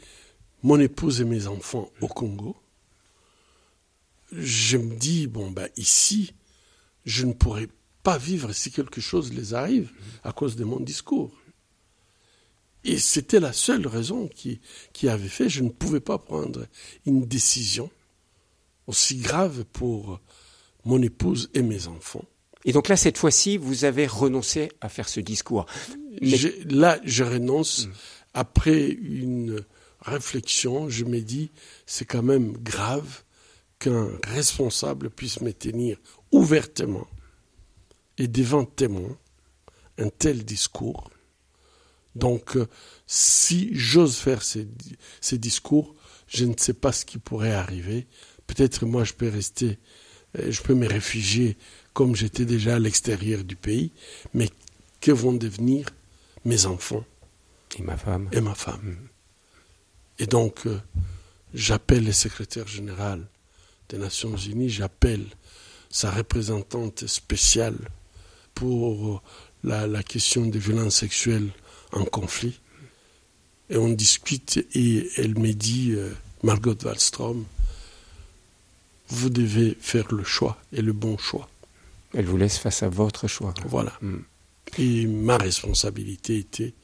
[0.65, 2.57] mon épouse et mes enfants au Congo.
[4.33, 6.35] Je me dis, bon, ben ici,
[7.05, 7.69] je ne pourrai
[8.03, 9.93] pas vivre si quelque chose les arrive
[10.25, 11.33] à cause de mon discours.
[12.85, 14.61] Et c'était la seule raison qui,
[14.93, 16.67] qui avait fait, je ne pouvais pas prendre
[17.07, 17.91] une décision
[18.87, 20.21] aussi grave pour
[20.85, 22.25] mon épouse et mes enfants.
[22.67, 25.67] Et donc là, cette fois-ci, vous avez renoncé à faire ce discours.
[26.21, 27.87] Là, je renonce.
[27.87, 27.93] Mmh.
[28.37, 29.65] Après une
[30.01, 31.51] réflexion, je me dis,
[31.87, 33.23] c'est quand même grave
[33.79, 35.99] qu'un responsable puisse me tenir
[36.33, 37.07] ouvertement
[38.19, 39.17] et devant témoins
[39.99, 41.11] un tel discours
[42.15, 42.67] donc, euh,
[43.07, 44.69] si j'ose faire ces,
[45.33, 45.95] discours,
[46.29, 48.07] je ne sais pas ce qui pourrait arriver.
[48.47, 49.79] Peut-être moi, je peux rester,
[50.39, 51.57] euh, je peux me réfugier
[51.93, 53.93] comme j'étais déjà à l'extérieur du pays,
[54.33, 54.49] mais
[55.01, 55.87] que vont devenir
[56.45, 57.05] mes enfants
[57.79, 58.29] Et ma femme.
[58.33, 58.81] Et ma femme.
[58.83, 59.09] Mm.
[60.21, 60.81] Et donc, euh,
[61.53, 63.27] j'appelle le secrétaire général
[63.89, 65.27] des Nations Unies, j'appelle
[65.91, 67.77] sa représentante spéciale
[68.55, 69.23] pour
[69.63, 71.51] la question des violences sexuelles
[71.95, 72.61] en conflit.
[73.71, 77.45] Et on discute et elle me dit, euh, Margot Wallström,
[79.09, 81.49] vous devez faire le choix et le bon choix.
[82.13, 83.55] Elle vous laisse face à votre choix.
[83.67, 83.93] Voilà.
[84.01, 84.21] Hmm.
[84.79, 86.75] Et ma responsabilité était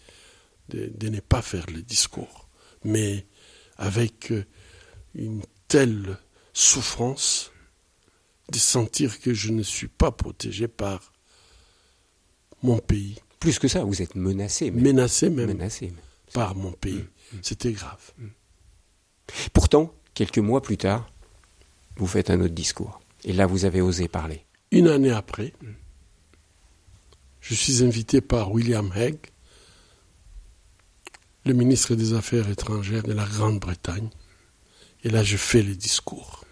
[0.70, 2.48] de, de, ne pas faire le discours,
[2.84, 3.26] mais
[3.76, 4.44] avec euh,
[5.14, 6.18] une telle
[6.52, 7.52] souffrance
[8.50, 11.12] de sentir que je ne suis pas protégé par
[12.62, 13.16] mon pays.
[13.40, 14.70] Plus que ça, vous êtes menacé.
[14.70, 15.48] Menacé même.
[15.48, 15.92] Menacé.
[16.34, 16.94] Par mon pays.
[17.32, 17.40] Mm, mm.
[17.42, 18.12] C'était grave.
[18.18, 18.26] Mm.
[19.54, 21.10] Pourtant, quelques mois plus tard,
[21.96, 23.00] vous faites un autre discours.
[23.24, 24.44] Et là, vous avez osé parler.
[24.70, 25.54] Une année après,
[27.40, 29.18] je suis invité par William Hague,
[31.46, 34.10] le ministre des Affaires étrangères de la Grande-Bretagne.
[35.02, 36.44] Et là, je fais le discours.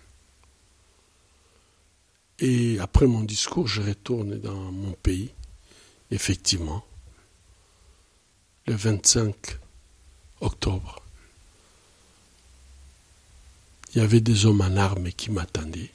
[2.39, 5.33] Et après mon discours, je retourne dans mon pays
[6.11, 6.85] effectivement,
[8.67, 9.35] le 25
[10.41, 11.03] octobre,
[13.93, 15.91] il y avait des hommes en armes qui m'attendaient.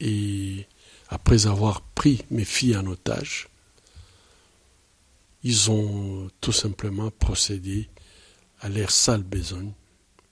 [0.00, 0.66] Et
[1.08, 3.48] après avoir pris mes filles en otage,
[5.42, 7.88] ils ont tout simplement procédé
[8.60, 9.72] à leur sale besogne.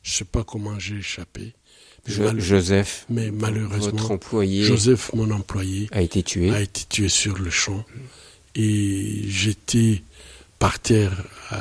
[0.03, 1.53] Je ne sais pas comment j'ai échappé.
[2.07, 6.51] Joseph, mais malheureusement, votre employé, Joseph, mon employé, a été tué.
[6.51, 7.85] A été tué sur le champ.
[8.55, 10.03] Et j'étais
[10.59, 11.57] par terre euh,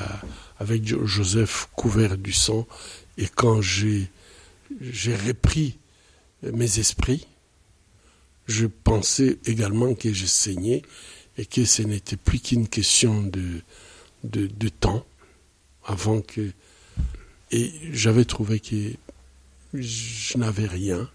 [0.60, 2.68] avec Joseph couvert du sang.
[3.18, 4.10] Et quand j'ai
[4.80, 5.78] j'ai repris
[6.42, 7.28] mes esprits,
[8.48, 10.82] je pensais également que je saignais
[11.38, 13.62] et que ce n'était plus qu'une question de,
[14.24, 15.06] de, de temps
[15.86, 16.52] avant que.
[17.52, 18.94] Et j'avais trouvé que
[19.74, 21.10] je n'avais rien,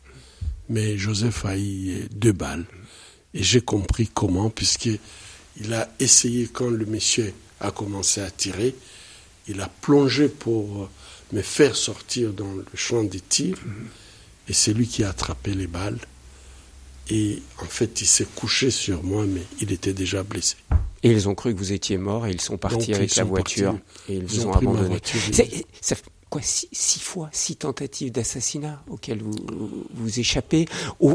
[0.69, 2.65] mais Joseph a eu deux balles.
[3.35, 4.99] Et j'ai compris comment, puisqu'il
[5.73, 8.75] a essayé, quand le monsieur a commencé à tirer,
[9.49, 10.89] il a plongé pour
[11.33, 13.59] me faire sortir dans le champ des tirs,
[14.49, 15.99] et c'est lui qui a attrapé les balles.
[17.09, 20.57] Et en fait, il s'est couché sur moi, mais il était déjà blessé.
[21.03, 23.79] Et ils ont cru que vous étiez mort et ils sont partis avec la voiture
[24.09, 25.01] et ils, vous ont, abandonné
[26.31, 30.67] quoi, six, fois, six tentatives d'assassinat auxquelles vous, vous échappez.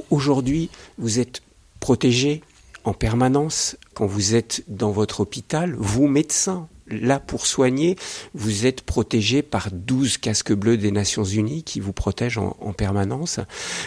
[0.09, 1.41] Aujourd'hui, vous êtes
[1.79, 2.41] protégé
[2.83, 7.95] en permanence quand vous êtes dans votre hôpital, vous médecins, là pour soigner,
[8.33, 12.73] vous êtes protégé par 12 casques bleus des Nations Unies qui vous protègent en, en
[12.73, 13.39] permanence.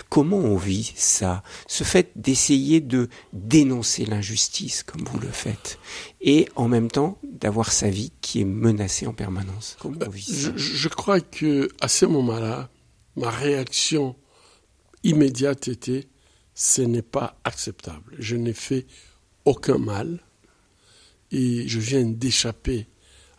[0.08, 1.42] Comment on vit ça?
[1.66, 5.78] Ce fait d'essayer de dénoncer l'injustice comme vous le faites
[6.20, 9.76] et en même temps d'avoir sa vie qui est menacée en permanence.
[9.80, 10.52] Comment on vit ça?
[10.56, 12.70] Je, je crois que à ce moment-là,
[13.16, 14.16] ma réaction
[15.02, 16.08] immédiate était
[16.54, 18.14] ce n'est pas acceptable.
[18.18, 18.86] Je n'ai fait
[19.44, 20.20] aucun mal
[21.30, 22.86] et je viens d'échapper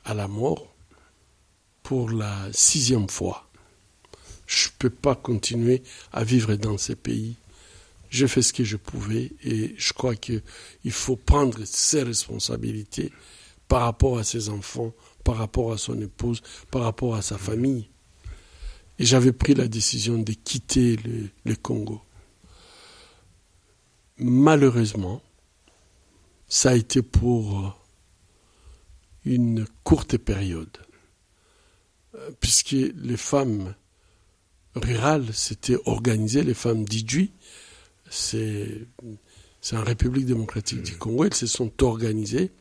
[0.06, 0.74] à la mort
[1.84, 3.50] pour la sixième fois.
[4.48, 5.84] Je ne peux pas continuer
[6.14, 7.36] à vivre dans ces pays.
[8.10, 10.42] J'ai fait ce que je pouvais et je crois qu'il
[10.92, 13.12] faut prendre ses responsabilités
[13.68, 14.94] par rapport à ses enfants,
[15.24, 16.42] par rapport à son épouse,
[16.72, 17.90] par rapport à sa famille.
[19.00, 20.98] Et j'avais pris la décision de quitter
[21.44, 22.02] le Congo.
[24.18, 25.22] Malheureusement,
[26.48, 27.76] ça a été pour
[29.26, 30.78] une courte période,
[32.40, 33.76] puisque les femmes
[34.76, 37.32] rurales s'étaient organisées, les femmes d'Idjui,
[38.10, 38.88] c'est
[39.74, 42.52] en République démocratique du Congo, elles se sont organisées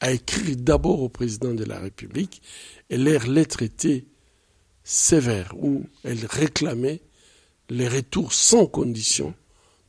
[0.00, 2.42] à écrire d'abord au président de la République,
[2.90, 4.04] et leur lettre était
[4.84, 7.00] sévère, où elles réclamaient
[7.70, 9.34] les retours sans condition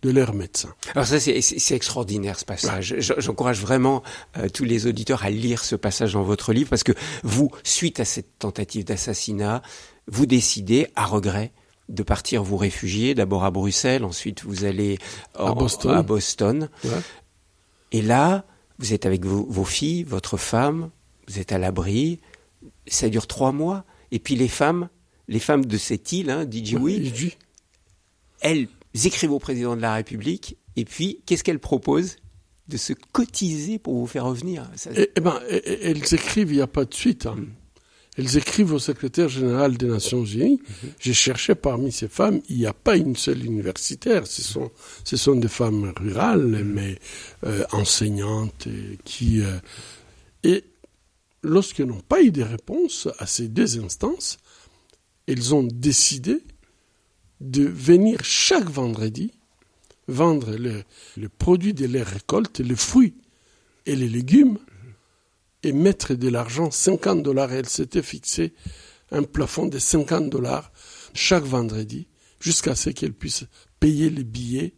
[0.06, 0.74] de leurs médecins.
[0.94, 2.96] Alors ça, c'est extraordinaire ce passage.
[3.00, 4.04] J'encourage vraiment
[4.38, 6.92] euh, tous les auditeurs à lire ce passage dans votre livre parce que
[7.24, 9.62] vous, suite à cette tentative d'assassinat,
[10.08, 11.52] vous décidez, à regret,
[11.90, 14.98] de partir vous réfugier, d'abord à Bruxelles, ensuite vous allez
[15.38, 15.92] en- À Boston.
[15.92, 16.70] à Boston.
[16.84, 16.90] Ouais.
[17.92, 18.46] Et là,
[18.80, 20.90] vous êtes avec vos, vos filles, votre femme,
[21.28, 22.20] vous êtes à l'abri.
[22.88, 23.84] Ça dure trois mois.
[24.12, 24.90] Et puis les femmes,
[25.28, 27.36] les femmes de cette île, hein, Idjui.
[28.42, 28.68] elles
[29.08, 32.16] écrivent au président de la République, et puis qu'est-ce qu'elles proposent
[32.68, 34.70] De se cotiser pour vous faire revenir?
[34.76, 37.26] Ça- Eh, eh ben, eh, eh, elles écrivent, il n'y a pas de suite.
[37.26, 37.38] hein.
[38.18, 40.62] Elles écrivent au secrétaire général des Nations Unies.
[41.02, 44.26] J'ai cherché parmi ces femmes, il n'y a pas une seule universitaire.
[44.26, 44.72] Ce sont,
[45.04, 46.98] ce sont des femmes rurales, mais
[47.46, 49.42] euh, enseignantes, et qui.
[49.42, 49.58] euh,
[50.44, 50.64] et
[51.44, 54.38] lorsqu'elles n'ont pas eu de réponse à ces deux instances,
[55.28, 56.42] elles ont décidé
[57.42, 59.32] de venir chaque vendredi
[60.08, 60.84] vendre le,
[61.18, 63.16] le produit de leurs récoltes, les fruits
[63.86, 64.58] et les légumes,
[65.64, 67.52] et mettre de l'argent, 50 dollars.
[67.52, 68.54] Elle s'était fixé
[69.12, 70.72] un plafond de 50 dollars
[71.14, 72.08] chaque vendredi,
[72.40, 73.46] jusqu'à ce qu'elle puisse
[73.80, 74.74] payer les billets,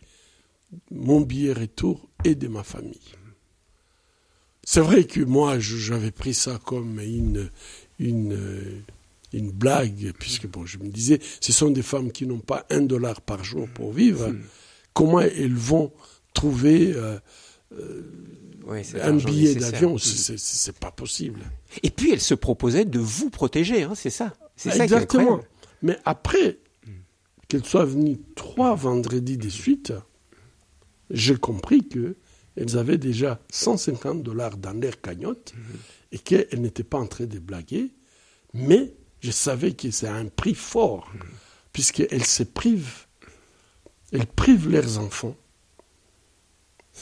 [0.92, 3.16] mon billet retour et de ma famille.
[4.64, 7.50] C'est vrai que moi, j'avais pris ça comme une,
[9.34, 12.82] une blague, puisque bon, je me disais, ce sont des femmes qui n'ont pas un
[12.82, 14.34] dollar par jour pour vivre.
[14.94, 15.92] Comment elles vont
[16.34, 17.20] trouver euh,
[19.02, 21.42] un billet d'avion C'est- C'est pas possible?
[21.84, 24.34] Et puis elles se proposaient de vous protéger, hein, c'est ça.
[24.56, 25.40] C'est Exactement.
[25.84, 26.58] Mais après
[27.48, 29.94] qu'elle soit venue trois vendredis de suite,
[31.10, 32.16] j'ai compris que
[32.56, 35.54] elles avaient déjà 150 dollars dans leur cagnotte
[36.12, 37.92] et qu'elles n'étaient pas en train de blaguer.
[38.54, 41.12] Mais je savais que c'est un prix fort,
[41.74, 43.06] puisqu'elles se privent,
[44.12, 45.36] elles privent leurs enfants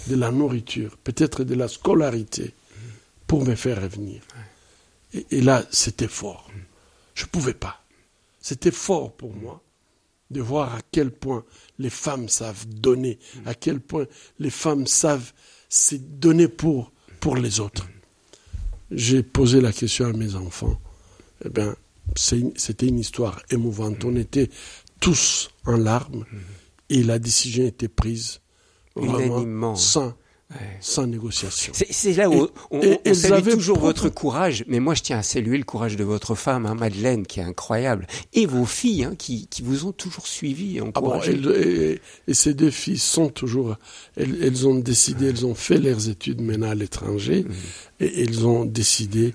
[0.08, 2.54] de la nourriture, peut-être de la scolarité,
[3.28, 4.22] pour me faire revenir.
[5.32, 6.50] Et, là, c'était fort.
[7.14, 7.82] Je ne pouvais pas.
[8.42, 9.62] C'était fort pour moi
[10.30, 11.46] de voir à quel point
[11.80, 14.06] les femmes savent donner, à quel point
[14.40, 15.32] les femmes savent
[15.70, 17.88] se donner pour, pour les autres.
[18.92, 20.80] J'ai posé la question à mes enfants.
[21.44, 21.76] Eh bien,
[22.16, 24.04] c'était une histoire émouvante.
[24.06, 24.50] On était
[25.00, 26.26] tous en larmes
[26.90, 28.40] et la décision était prise
[28.96, 29.76] vraiment Unanimement.
[29.76, 30.14] sans,
[30.52, 30.78] Ouais.
[30.80, 31.74] sans négociation.
[31.74, 35.02] C'est là où Et- on, et on salue toujours propre- votre courage, mais moi je
[35.02, 38.66] tiens à saluer le courage de votre femme, hein, Madeleine, qui est incroyable, et vos
[38.66, 41.34] filles hein, qui, qui vous ont toujours suivi et Ah bon, encouragé.
[41.34, 43.76] et, et ces deux filles sont toujours.
[44.16, 47.54] Elles, elles ont décidé, elles ont fait leurs études maintenant à l'étranger Mhm.
[48.02, 49.34] et elles ont décidé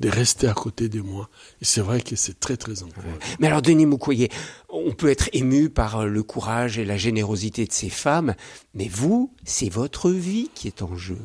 [0.00, 1.28] de rester à côté de moi.
[1.60, 3.18] Et c'est vrai que c'est très très encourageant.
[3.38, 4.28] Mais alors, Denis Mukwege,
[4.70, 8.34] on peut être ému par euh, le courage et la générosité de ces femmes,
[8.74, 11.18] mais vous, c'est votre vie qui est en jeu.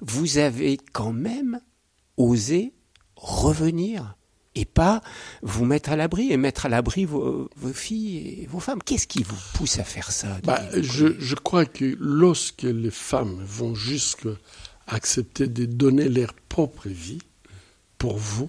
[0.00, 1.60] Vous avez quand même
[2.16, 2.72] osé
[3.16, 4.16] revenir
[4.54, 5.02] et pas
[5.42, 8.82] vous mettre à l'abri et mettre à l'abri vos, vos filles et vos femmes.
[8.82, 13.74] Qu'est-ce qui vous pousse à faire ça Bah, je crois que lorsque les femmes vont
[13.74, 14.30] jusqu'à
[14.86, 17.18] accepter de donner leur propre vie
[17.98, 18.48] pour vous,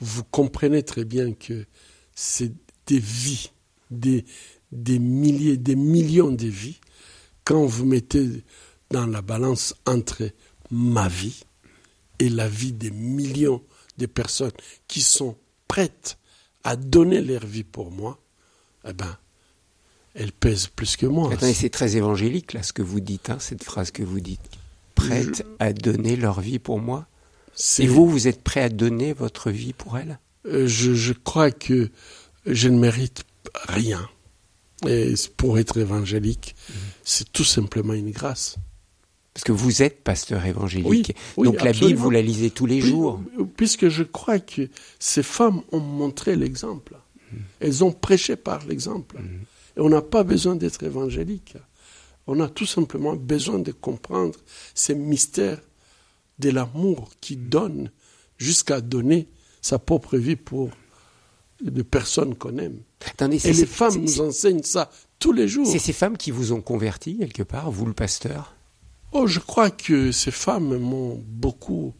[0.00, 1.66] vous comprenez très bien que
[2.14, 2.52] c'est
[2.86, 3.50] des vies,
[3.90, 4.24] des,
[4.72, 6.80] des milliers, des millions de vies.
[7.44, 8.44] Quand vous mettez
[8.90, 10.30] dans la balance entre
[10.70, 11.44] ma vie
[12.18, 13.62] et la vie des millions
[13.98, 14.52] de personnes
[14.88, 15.36] qui sont
[15.68, 16.18] prêtes
[16.64, 18.18] à donner leur vie pour moi,
[18.86, 19.16] eh ben,
[20.14, 21.30] elle pèse plus que moi.
[21.52, 24.40] C'est très évangélique, là, ce que vous dites, hein, cette phrase que vous dites.
[24.94, 27.06] Prête à donner leur vie pour moi?
[27.78, 30.18] Et vous, vous êtes prêt à donner votre vie pour elle?
[30.46, 31.90] Euh, je, je, crois que
[32.46, 33.24] je ne mérite
[33.68, 34.08] rien.
[34.86, 36.72] Et pour être évangélique, mmh.
[37.04, 38.56] c'est tout simplement une grâce.
[39.34, 41.14] Parce que vous êtes pasteur évangélique.
[41.36, 43.20] Donc la Bible, vous la lisez tous les jours.
[43.56, 46.94] Puisque je crois que ces femmes ont montré l'exemple.
[46.94, 47.36] Mmh.
[47.60, 49.18] Elles ont prêché par l'exemple.
[49.18, 49.44] Mmh.
[49.76, 51.56] Et on n'a pas besoin d'être évangélique.
[52.26, 54.38] On a tout simplement besoin de comprendre
[54.74, 55.60] ces mystères
[56.40, 57.90] de l'amour qui donne
[58.38, 59.28] jusqu'à donner
[59.60, 60.70] sa propre vie pour
[61.60, 62.80] des personnes qu'on aime.
[63.20, 65.66] Et les femmes nous enseignent ça tous les jours.
[65.66, 68.54] C'est ces femmes qui vous ont converti quelque part, vous le pasteur?
[69.12, 71.92] Oh, je crois que ces femmes m'ont beaucoup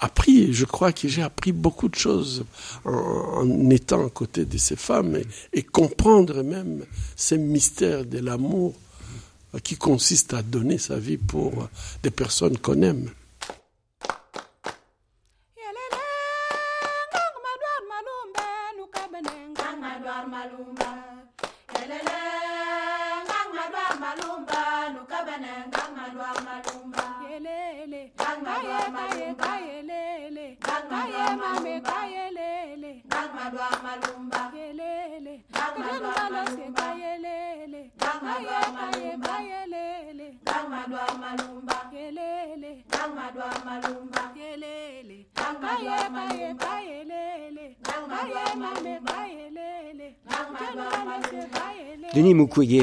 [0.00, 0.52] appris.
[0.52, 2.44] Je crois que j'ai appris beaucoup de choses
[2.84, 5.18] en, étant à côté de ces femmes
[5.52, 6.84] et, comprendre même
[7.16, 8.74] ces mystères de l'amour
[9.62, 11.68] qui consiste à donner sa vie pour
[12.02, 13.10] des personnes qu'on aime.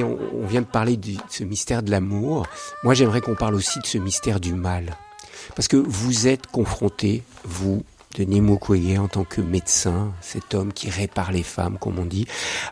[0.04, 2.48] On, vient de parler de ce mystère de l'amour.
[2.84, 4.98] Moi, j'aimerais qu'on parle aussi de ce mystère du mal.
[5.56, 7.84] Parce que vous êtes confronté, vous,
[8.18, 12.26] Denis Mukwege, en tant que médecin, cet homme qui répare les femmes, comme on dit,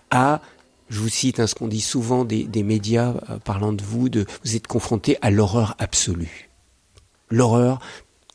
[0.10, 0.42] à
[0.90, 4.26] je vous cite hein, ce qu'on dit souvent des, médias euh, parlant de vous, de,
[4.44, 6.50] vous êtes confronté à l'horreur absolue.
[7.32, 7.80] L'horreur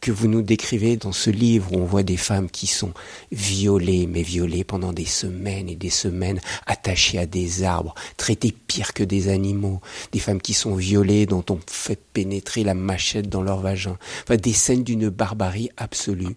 [0.00, 2.92] que vous nous décrivez dans ce livre où on voit des femmes qui sont
[3.32, 8.94] violées, mais violées pendant des semaines et des semaines, attachées à des arbres, traitées pire
[8.94, 9.80] que des animaux,
[10.12, 14.36] des femmes qui sont violées, dont on fait pénétrer la machette dans leur vagin, enfin
[14.36, 16.36] des scènes d'une barbarie absolue.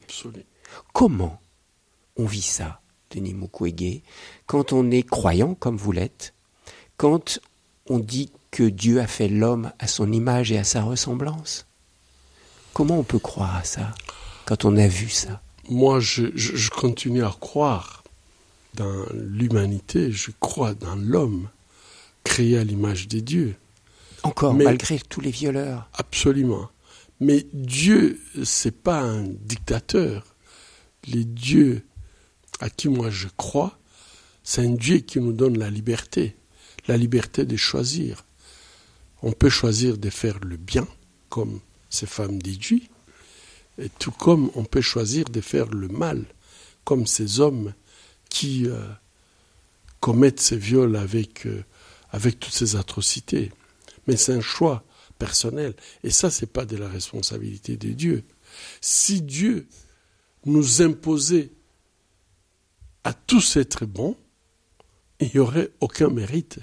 [0.94, 1.40] Comment
[2.18, 2.82] on vit ça,
[3.12, 4.02] Denis Mukwege,
[4.46, 6.34] quand on est croyant comme vous l'êtes,
[6.98, 7.40] quand
[7.88, 11.66] on dit que Dieu a fait l'homme à son image et à sa ressemblance?
[12.74, 13.94] Comment on peut croire à ça
[14.46, 15.42] quand on a vu ça?
[15.70, 18.04] Moi, je, continue à croire
[18.74, 21.50] dans l'humanité, je crois dans l'homme
[22.24, 23.56] créé à l'image des dieux.
[24.24, 25.90] Encore, malgré tous les violeurs.
[25.94, 26.70] Absolument.
[27.20, 30.26] Mais Dieu, c'est pas un dictateur.
[31.06, 31.84] Les dieux
[32.60, 33.78] à qui moi je crois,
[34.44, 36.36] c'est un Dieu qui nous donne la liberté,
[36.88, 38.26] la liberté de choisir.
[39.22, 40.88] On peut choisir de faire le bien,
[41.30, 41.60] comme
[41.92, 42.90] ces femmes déduites,
[43.78, 46.26] et tout comme on peut choisir de faire le mal,
[46.84, 47.74] comme ces hommes
[48.30, 48.88] qui euh,
[50.00, 51.64] commettent ces viols avec, euh,
[52.10, 53.52] avec toutes ces atrocités.
[54.08, 54.84] Mais c'est un choix
[55.20, 58.24] personnel, et ça, n'est pas de la responsabilité de Dieu.
[58.80, 59.68] Si Dieu
[60.46, 61.52] nous imposait
[63.04, 64.16] à tous être bons,
[65.20, 66.60] il n'y aurait aucun mérite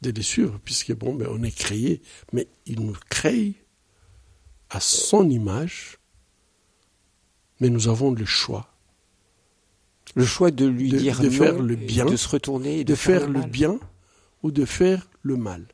[0.00, 2.00] de les suivre, puisque bon, on est créé,
[2.32, 3.54] mais il nous crée
[4.70, 5.98] à son image,
[7.60, 8.70] mais nous avons le choix.
[10.14, 13.28] Le choix de lui dire de faire le bien, de se retourner, et de, faire,
[13.28, 13.78] le, bien
[14.42, 15.66] ou de faire le mal.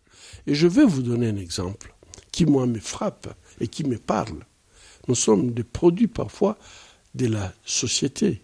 [0.47, 1.95] Et je vais vous donner un exemple
[2.33, 4.45] qui moi me frappe et qui me parle.
[5.09, 6.59] Nous sommes des produits parfois
[7.15, 8.43] de la société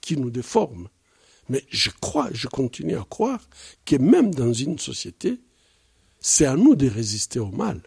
[0.00, 0.88] qui nous déforme.
[1.48, 3.40] Mais je crois, je continue à croire
[3.84, 5.40] que même dans une société,
[6.18, 7.80] c'est à nous de résister au mal.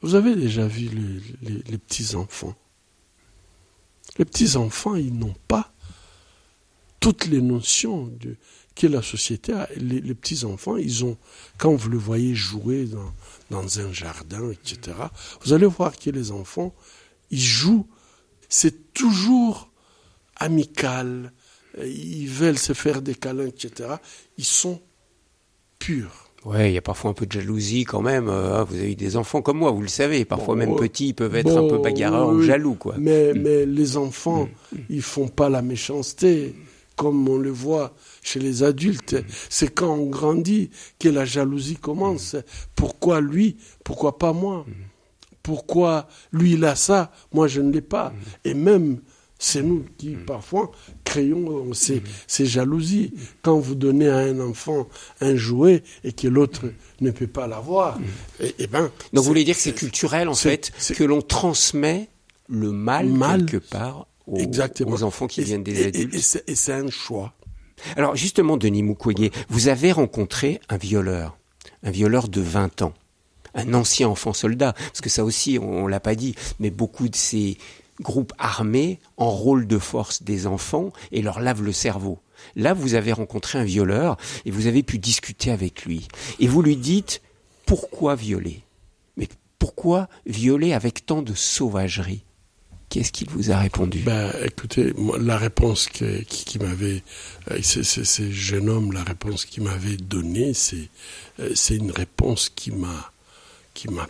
[0.00, 0.88] Vous avez déjà vu
[1.42, 2.54] les, petits-enfants?
[4.18, 5.72] Les petits-enfants, ils n'ont pas
[7.00, 8.36] toutes les notions de,
[8.76, 9.68] que la société a.
[9.76, 11.16] Les, petits-enfants, ils ont,
[11.58, 13.12] quand vous le voyez jouer dans,
[13.50, 14.96] dans un jardin, etc.,
[15.42, 16.74] vous allez voir que les enfants,
[17.30, 17.88] ils jouent,
[18.48, 19.70] c'est toujours
[20.36, 21.32] amical,
[21.82, 23.96] ils veulent se faire des câlins, etc.
[24.36, 24.80] Ils sont
[25.78, 26.27] purs.
[26.44, 28.28] Ouais, il y a parfois un peu de jalousie quand même.
[28.28, 30.24] Euh, hein, vous avez des enfants comme moi, vous le savez.
[30.24, 32.94] Parfois même petits, ils peuvent être un peu bagarreurs ou jaloux, quoi.
[32.98, 33.42] Mais, mm.
[33.42, 34.84] mais les enfants, ils mm.
[34.90, 36.54] ils font pas la méchanceté
[36.98, 39.16] comme on le voit chez les adultes.
[39.48, 42.36] C'est quand on grandit que la jalousie commence.
[42.74, 43.56] Pourquoi lui?
[43.84, 44.66] Pourquoi pas moi?
[45.42, 47.10] Pourquoi lui il a ça?
[47.32, 48.12] Moi je ne l'ai pas.
[48.44, 49.00] Et même
[49.38, 50.72] c'est nous qui parfois
[51.04, 53.14] créons ces, ces, jalousies.
[53.42, 54.88] Quand vous donnez à un enfant
[55.20, 57.98] un jouet et que l'autre ne peut pas l'avoir,
[58.40, 58.90] et, eh ben.
[59.12, 62.08] Donc vous voulez dire que c'est culturel en fait, que l'on transmet
[62.48, 64.40] le mal, quelque part aux,
[64.86, 66.14] aux enfants qui viennent des adultes.
[66.46, 67.32] Et, c'est un choix.
[67.96, 71.38] Alors justement, Denis Mukwege, vous avez rencontré un violeur,
[71.84, 72.94] un violeur de 20 ans,
[73.54, 77.08] un ancien enfant soldat, parce que ça aussi, on, on l'a pas dit, mais beaucoup
[77.08, 77.56] de ces
[78.00, 82.18] groupes armés enrôlent de force des enfants et leur lavent le cerveau.
[82.56, 86.08] Là, vous avez rencontré un violeur et vous avez pu discuter avec lui.
[86.38, 87.20] Et vous lui dites,
[87.66, 88.62] pourquoi violer?
[89.16, 89.28] Mais
[89.58, 92.22] pourquoi violer avec tant de sauvagerie?
[92.88, 93.98] Qu'est-ce qu'il vous a répondu?
[93.98, 97.02] Ben, Écoutez, la réponse qui, m'avait,
[97.50, 100.88] euh, c'est jeune homme, la réponse qu'il m'avait donnée, c'est
[101.38, 103.12] euh, c'est une réponse qui m'a
[103.74, 104.08] qui m'a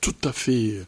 [0.00, 0.84] tout à fait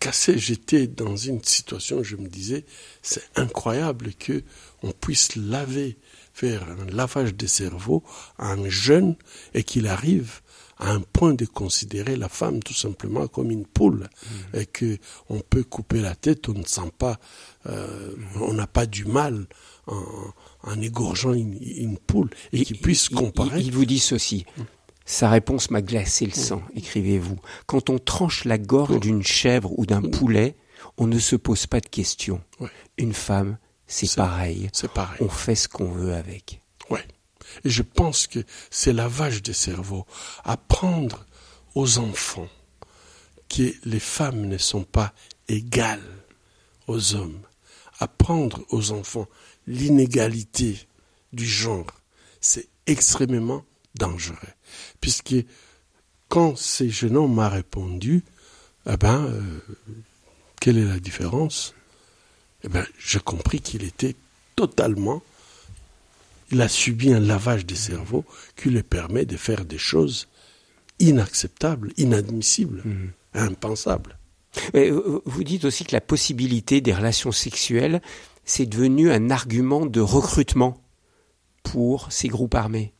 [0.00, 0.38] cassé.
[0.38, 2.64] J'étais dans une situation, où je me disais,
[3.02, 4.42] c'est incroyable que
[4.82, 5.98] on puisse laver,
[6.32, 8.02] faire un lavage de cerveau
[8.38, 9.14] à un jeune
[9.54, 10.40] et qu'il arrive
[10.78, 14.56] à un point de considérer la femme tout simplement comme une poule mmh.
[14.56, 14.96] et que
[15.28, 17.20] on peut couper la tête, on ne sent pas,
[17.66, 19.46] euh, on n'a pas du mal
[19.86, 20.02] en,
[20.62, 23.60] en égorgeant une, poule et qu'il puisse comparer.
[23.60, 24.46] Il, vous dit ceci.
[25.10, 27.36] Sa réponse m'a glacé le sang, écrivez-vous.
[27.66, 30.54] Quand on tranche la gorge d'une chèvre ou d'un poulet,
[30.98, 32.40] on ne se pose pas de questions.
[32.96, 33.58] Une femme,
[33.88, 34.70] c'est pareil.
[34.72, 35.18] C'est pareil.
[35.20, 36.60] On fait ce qu'on veut avec.
[36.90, 37.04] Ouais.
[37.64, 38.38] Et je pense que
[38.70, 40.06] c'est lavage des cerveaux.
[40.44, 41.26] Apprendre
[41.74, 42.48] aux enfants
[43.48, 45.12] que les femmes ne sont pas
[45.48, 46.24] égales
[46.86, 47.40] aux hommes.
[47.98, 49.26] Apprendre aux enfants
[49.66, 50.78] l'inégalité
[51.32, 51.90] du genre,
[52.40, 53.64] c'est extrêmement
[53.94, 54.36] dangereux.
[55.00, 55.36] Puisque
[56.28, 58.22] quand ces jeunes hommes m'ont répondu,
[58.88, 59.60] eh ben, euh,
[60.60, 61.74] quelle est la différence?
[62.62, 64.16] Eh ben, j'ai compris qu'il était
[64.56, 65.22] totalement
[66.52, 68.24] il a subi un lavage des cerveaux
[68.56, 70.28] qui lui permet de faire des choses
[70.98, 73.12] inacceptables, inadmissibles, mhm.
[73.34, 74.18] impensables.
[74.74, 78.02] vous dites aussi que la possibilité des relations sexuelles,
[78.44, 80.82] c'est devenu un argument de recrutement
[81.62, 82.92] pour ces groupes armés.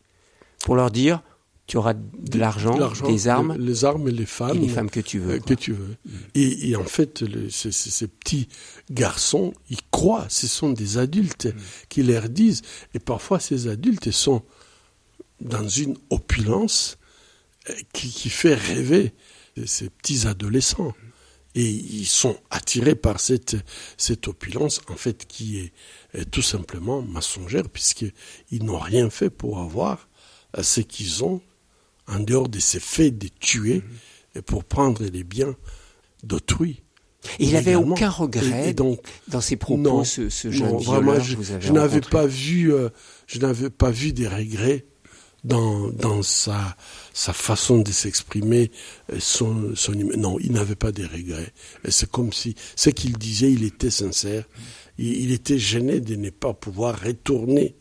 [0.64, 1.22] Pour leur dire,
[1.70, 4.98] tu auras de l'argent, des armes, les armes et les femmes, et les femmes que
[4.98, 5.38] tu veux.
[5.38, 5.96] Que tu veux.
[6.34, 8.48] Et, en fait, ces, petits
[8.90, 11.60] garçons, ils croient, ce sont des adultes mm.
[11.88, 14.42] qui leur disent, et parfois ces adultes sont
[15.40, 16.98] dans une opulence
[17.70, 19.14] euh, qui, fait rêver
[19.64, 20.92] ces petits adolescents.
[21.54, 23.56] Et ils sont attirés par cette,
[23.96, 25.72] cette opulence, en fait, qui est,
[26.14, 30.08] est tout simplement mensongère, puisqu'ils n'ont rien fait pour avoir
[30.56, 31.40] euh, ce qu'ils ont
[32.08, 33.82] en dehors de ces faits de tuer mhm.
[34.36, 35.54] et pour prendre les biens
[36.22, 36.82] d'autrui.
[37.38, 42.26] il n'avait aucun regret donc, dans ses propos, ce, jeune violeur, je, je n'avais pas
[42.26, 42.88] vu, euh,
[43.26, 44.84] je n'avais pas vu des regrets
[45.44, 46.76] dans, dans sa,
[47.12, 48.70] sa façon de s'exprimer,
[49.18, 51.52] son, son, non, il n'avait pas de regrets.
[51.88, 54.44] C'est comme si ce qu'il disait, il était sincère.
[54.98, 57.74] Il, il, était gêné de ne pas pouvoir retourner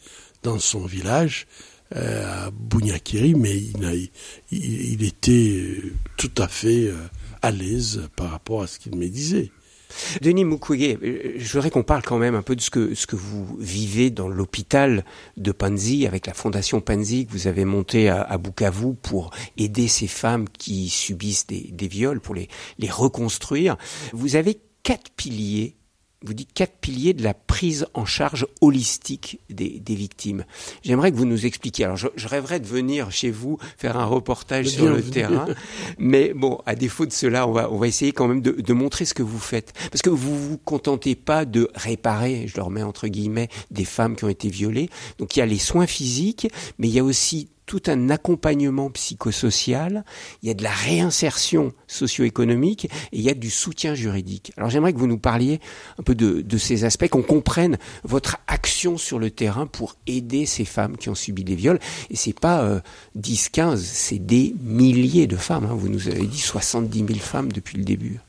[0.43, 1.47] dans son village
[1.95, 4.09] à Bougnakiri, mais il,
[4.51, 6.95] il, était euh, tout à fait euh,
[7.41, 9.51] à l'aise par rapport à ce qu'il me disait.
[10.21, 10.99] Denis Mukwege,
[11.37, 14.11] je voudrais qu'on parle quand même un peu de ce que, ce que vous vivez
[14.11, 15.03] dans l'hôpital
[15.35, 19.87] de Panzi, avec la fondation Panzi que vous avez montée à, à Bukavu pour aider
[19.87, 23.77] ces femmes qui subissent des, des viols, pour les, les reconstruire.
[24.13, 25.75] Vous avez quatre piliers
[26.21, 30.45] vous dites quatre piliers de la prise en charge holistique des, des victimes.
[30.83, 31.85] J'aimerais que vous nous expliquiez.
[31.85, 35.47] Alors, je, je, rêverais de venir chez vous faire un reportage sur le terrain,
[35.97, 38.73] mais bon, à défaut de cela, on va, on va essayer quand même de, de
[38.73, 42.63] montrer ce que vous faites, parce que vous vous contentez pas de réparer, je le
[42.63, 44.89] remets entre guillemets, des femmes qui ont été violées.
[45.19, 46.47] Donc, il y a les soins physiques,
[46.77, 50.03] mais il y a aussi tout un accompagnement psychosocial,
[50.41, 54.51] il y a de la réinsertion socio-économique et il y a du soutien juridique.
[54.57, 55.59] Alors j'aimerais que vous nous parliez
[55.99, 60.65] un peu de, ces aspects, qu'on comprenne votre action sur le terrain pour aider ces
[60.65, 61.77] femmes qui ont subi des viols.
[62.09, 62.79] Et c'est pas euh,
[63.13, 65.65] 10, 15, c'est des milliers de femmes.
[65.65, 65.75] Hein.
[65.75, 68.19] Vous nous avez dit 70 000 femmes depuis le début.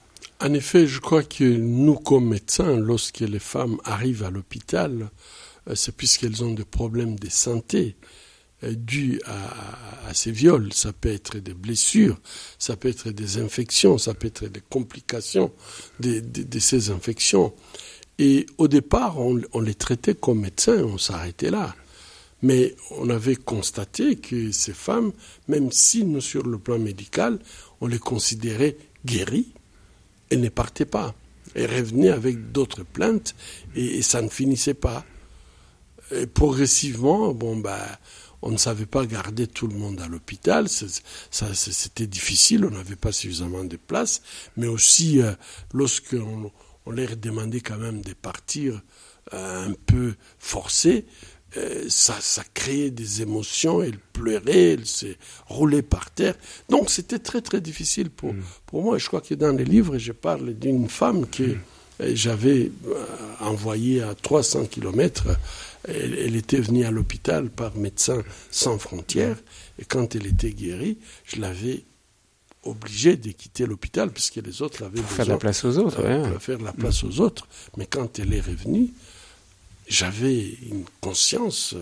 [0.42, 5.08] En effet, je crois que nous, comme médecins, lorsque les femmes arrivent à l'hôpital,
[5.66, 7.96] euh, c'est puisqu'elles ont des problèmes de santé
[8.62, 10.72] dû à, ces viols.
[10.72, 12.18] Ça peut être des blessures,
[12.58, 15.52] ça peut être des infections, ça peut être des complications
[16.00, 16.22] de,
[16.58, 17.52] ces infections.
[18.18, 21.74] Et au départ, on, les traitait comme médecins, on s'arrêtait là.
[22.42, 25.12] Mais on avait constaté que ces femmes,
[25.48, 27.38] même si nous, sur le plan médical,
[27.80, 29.52] on les considérait guéries,
[30.30, 31.14] elles ne partaient pas.
[31.54, 33.34] Elles revenaient avec d'autres plaintes
[33.74, 35.04] et, ça ne finissait pas.
[36.12, 37.78] Et progressivement, bon, ben,
[38.42, 40.66] on ne savait pas garder tout le monde à l'hôpital.
[40.68, 44.22] C'était difficile, on n'avait pas suffisamment de place.
[44.56, 45.32] Mais aussi, euh,
[45.72, 46.50] lorsqu'on
[46.86, 48.80] on leur demandait quand même de partir
[49.34, 51.06] euh, un peu forcés,
[51.56, 56.34] euh, ça, ça créait des émotions, elle pleurait, elle s'est roulée par terre.
[56.68, 58.42] Donc c'était très très difficile pour, mm.
[58.66, 58.98] pour moi.
[58.98, 61.54] Je crois que dans les livres, je parle d'une femme mm.
[62.14, 63.04] J'avais euh,
[63.40, 65.28] envoyée à 300 kilomètres.
[65.88, 69.36] Elle, elle, était venue à l'hôpital par Médecins sans frontières.
[69.78, 71.84] Et quand elle était guérie, je l'avais
[72.64, 75.16] obligée de quitter l'hôpital puisque les autres l'avaient besoin.
[75.16, 76.40] Faire de la place aux autres, euh, ouais.
[76.40, 77.46] Faire de la place aux autres.
[77.76, 78.90] Mais quand elle est revenue,
[79.88, 80.40] j'avais
[80.70, 81.74] une conscience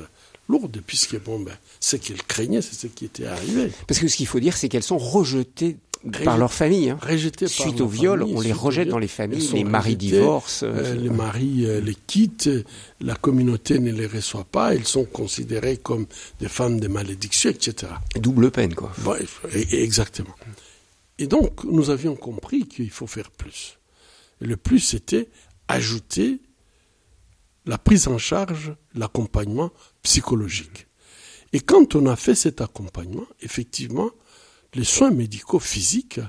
[0.49, 3.71] lourde, puisque bon, ben, ce qu'elles craignaient, c'est ce qui était arrivé.
[3.87, 5.77] Parce que ce qu'il faut dire, c'est qu'elles sont rejetées
[6.25, 6.91] par leur famille.
[6.91, 6.99] Hein.
[7.47, 10.65] Suite au viol, famille, on les rejette dans les familles, Elles sont les maris divorcent.
[10.67, 12.51] euh, les maris euh, les quittent,
[13.01, 16.07] la communauté ne les reçoit pas, elles sont considérées comme
[16.41, 17.93] des femmes de malédiction, etc.
[18.17, 18.93] Double peine, quoi.
[18.99, 20.35] Bref, et- exactement.
[21.19, 23.79] Et donc, nous avions compris qu'il faut faire plus.
[24.41, 25.29] Et le plus, c'était
[25.67, 26.41] ajouter
[27.67, 29.71] la prise en charge, l'accompagnement
[30.03, 30.87] psychologique.
[31.53, 34.11] Et quand on a fait cet accompagnement, effectivement,
[34.75, 36.21] les soins médicaux physiques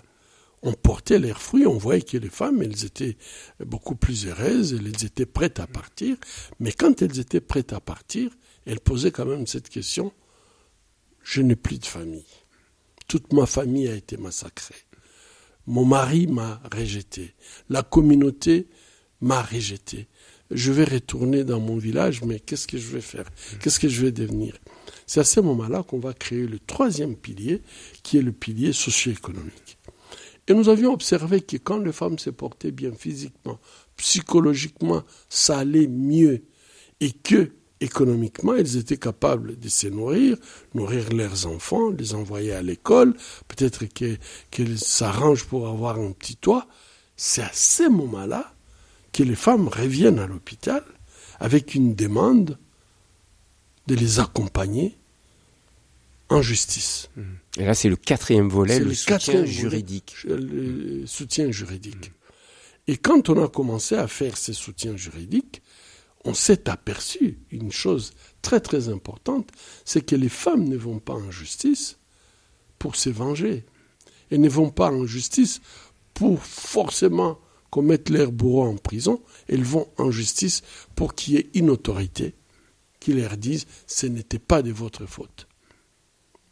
[0.62, 1.66] ont porté leurs fruits.
[1.66, 3.18] On voyait que les femmes, étaient
[3.66, 6.18] beaucoup plus heureuses, elles étaient prêtes à partir.
[6.60, 8.32] Mais quand elles étaient prêtes à partir,
[8.66, 10.12] elles posaient quand même cette question,
[11.24, 12.26] je n'ai plus de famille.
[13.08, 14.76] Toute ma famille a été massacrée.
[15.66, 17.34] Mon mari m'a rejeté.
[17.70, 18.68] La communauté
[19.22, 20.08] m'a rejeté.
[20.52, 23.26] Je vais retourner dans mon village, mais qu'est-ce que je vais faire?
[23.62, 24.58] Qu'est-ce que je vais devenir?
[25.10, 27.64] C'est à ce moment-là qu'on va créer le troisième pilier,
[28.04, 29.80] qui est le pilier socio-économique.
[30.48, 33.60] Et nous avions observé que quand les femmes se portaient bien physiquement,
[33.98, 36.44] psychologiquement, ça allait mieux.
[37.00, 40.38] Et que, économiquement, elles étaient capables de se nourrir,
[40.76, 43.16] nourrir leurs enfants, les envoyer à l'école,
[43.48, 44.16] peut-être que-
[44.52, 46.68] qu'elles s'arrangent pour avoir un petit toit.
[47.18, 48.54] C'est à ce moment-là
[49.12, 50.84] que les femmes reviennent à l'hôpital
[51.40, 52.60] avec une demande
[53.88, 54.99] de les accompagner
[56.30, 57.10] en justice.
[57.58, 59.54] Et là, c'est le quatrième volet, le, le soutien quatrième volet.
[59.54, 60.16] juridique.
[60.26, 62.12] le soutien juridique.
[62.88, 65.62] Et quand on a commencé à faire ce soutien juridique,
[66.26, 69.50] on s'est aperçu une chose très très importante,
[69.86, 71.98] c'est que les femmes ne vont pas en justice
[72.78, 73.66] pour se venger.
[74.32, 75.62] Elles ne vont pas en justice
[76.14, 79.22] pour forcément qu'on mette leur bourreau en prison.
[79.48, 80.62] Elles vont en justice
[80.96, 82.36] pour qu'il y ait une autorité
[83.00, 85.48] qui leur dise ce n'était pas de votre faute.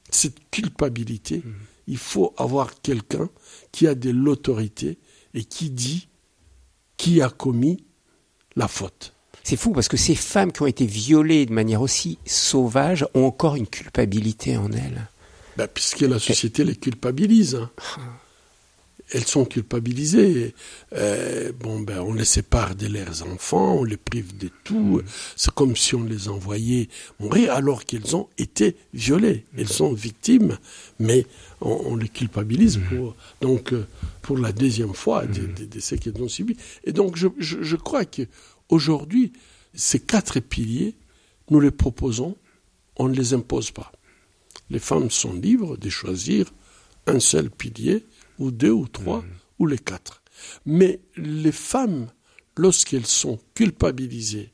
[0.09, 1.43] Cette culpabilité,
[1.87, 3.29] il faut avoir quelqu'un
[3.71, 4.97] qui a de l'autorité
[5.33, 6.07] et qui dit
[6.97, 7.83] qui a commis
[8.55, 9.13] la faute.
[9.43, 13.25] C'est fou parce que ces femmes qui ont été violées de manière aussi sauvage ont
[13.25, 15.07] encore une culpabilité en elles.
[15.55, 17.55] Ben, puisque la société les culpabilise.
[17.55, 17.71] hein.
[19.11, 20.53] Elles sont culpabilisées.
[20.93, 25.01] Euh, bon, ben, on les sépare de leurs enfants, on les prive de tout.
[25.35, 26.89] C'est comme si on les envoyait
[27.19, 29.45] mourir alors qu'elles ont été violées.
[29.57, 30.57] Elles sont victimes,
[30.99, 31.25] mais
[31.61, 33.85] on, on les culpabilise pour, donc, euh,
[34.21, 36.57] pour la deuxième fois de, de- de ce qu'elles ont subi.
[36.83, 38.23] Et donc, je, je, je crois que
[38.69, 39.31] aujourd'hui,
[39.73, 40.95] ces quatre piliers,
[41.49, 42.35] nous les proposons,
[42.97, 43.91] on ne les impose pas.
[44.69, 46.51] Les femmes sont libres de choisir
[47.05, 48.03] un seul pilier,
[48.39, 49.23] ou deux, ou trois,
[49.59, 50.23] ou les quatre.
[50.65, 52.07] Mais les femmes,
[52.55, 54.51] lorsqu'elles sont culpabilisées,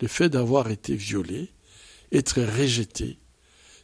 [0.00, 1.50] le fait d'avoir été violées,
[2.12, 3.18] être rejetées,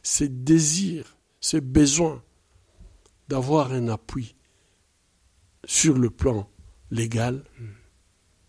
[0.03, 2.21] ces désirs, ces besoins
[3.29, 4.35] d'avoir un appui
[5.65, 6.49] sur le plan
[6.91, 7.43] légal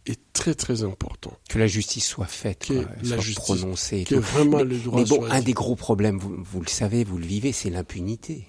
[0.07, 1.37] est très très important.
[1.49, 4.05] Que la justice soit faite, Que quoi, la soit justice- prononcée.
[4.05, 4.21] Que tout.
[4.21, 7.05] vraiment mais, le droit mais bon, soit un des gros problèmes, vous, vous le savez,
[7.05, 8.49] vous le vivez, c'est l'impunité.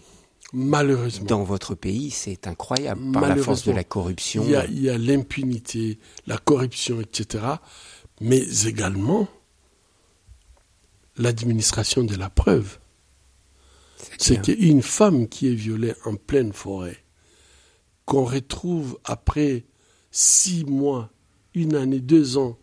[0.54, 1.26] Malheureusement.
[1.26, 3.12] Dans votre pays, c'est incroyable.
[3.12, 4.44] Par la force de la corruption.
[4.46, 5.98] Il y a, l'impunité,
[6.28, 7.44] la corruption, etc.
[8.22, 9.28] Mais également
[11.18, 12.78] l'administration de la preuve.
[14.20, 16.98] C'est qu'une femme qui est violée en pleine forêt,
[18.06, 19.66] qu'on retrouve après
[20.12, 21.10] six mois,
[21.56, 22.58] une année, deux ans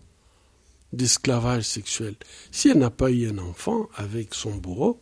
[0.92, 2.14] d'esclavage sexuel,
[2.52, 5.00] si elle n'a pas eu un enfant avec son bourreau,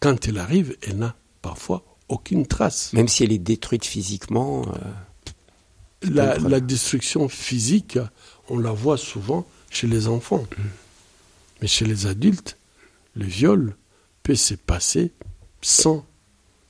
[0.00, 2.92] quand elle arrive, elle n'a parfois aucune trace.
[2.92, 7.98] Même si elle est détruite physiquement, euh, La, la, destruction physique,
[8.48, 10.46] on la voit souvent chez les enfants.
[10.56, 10.62] Mm.
[11.62, 12.56] Mais chez les adultes,
[13.14, 13.76] le viol
[14.22, 15.12] peut se passer
[15.62, 16.06] sans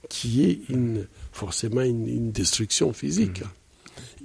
[0.09, 3.41] qu'il y ait une, forcément une, destruction physique.
[3.41, 3.49] Mm.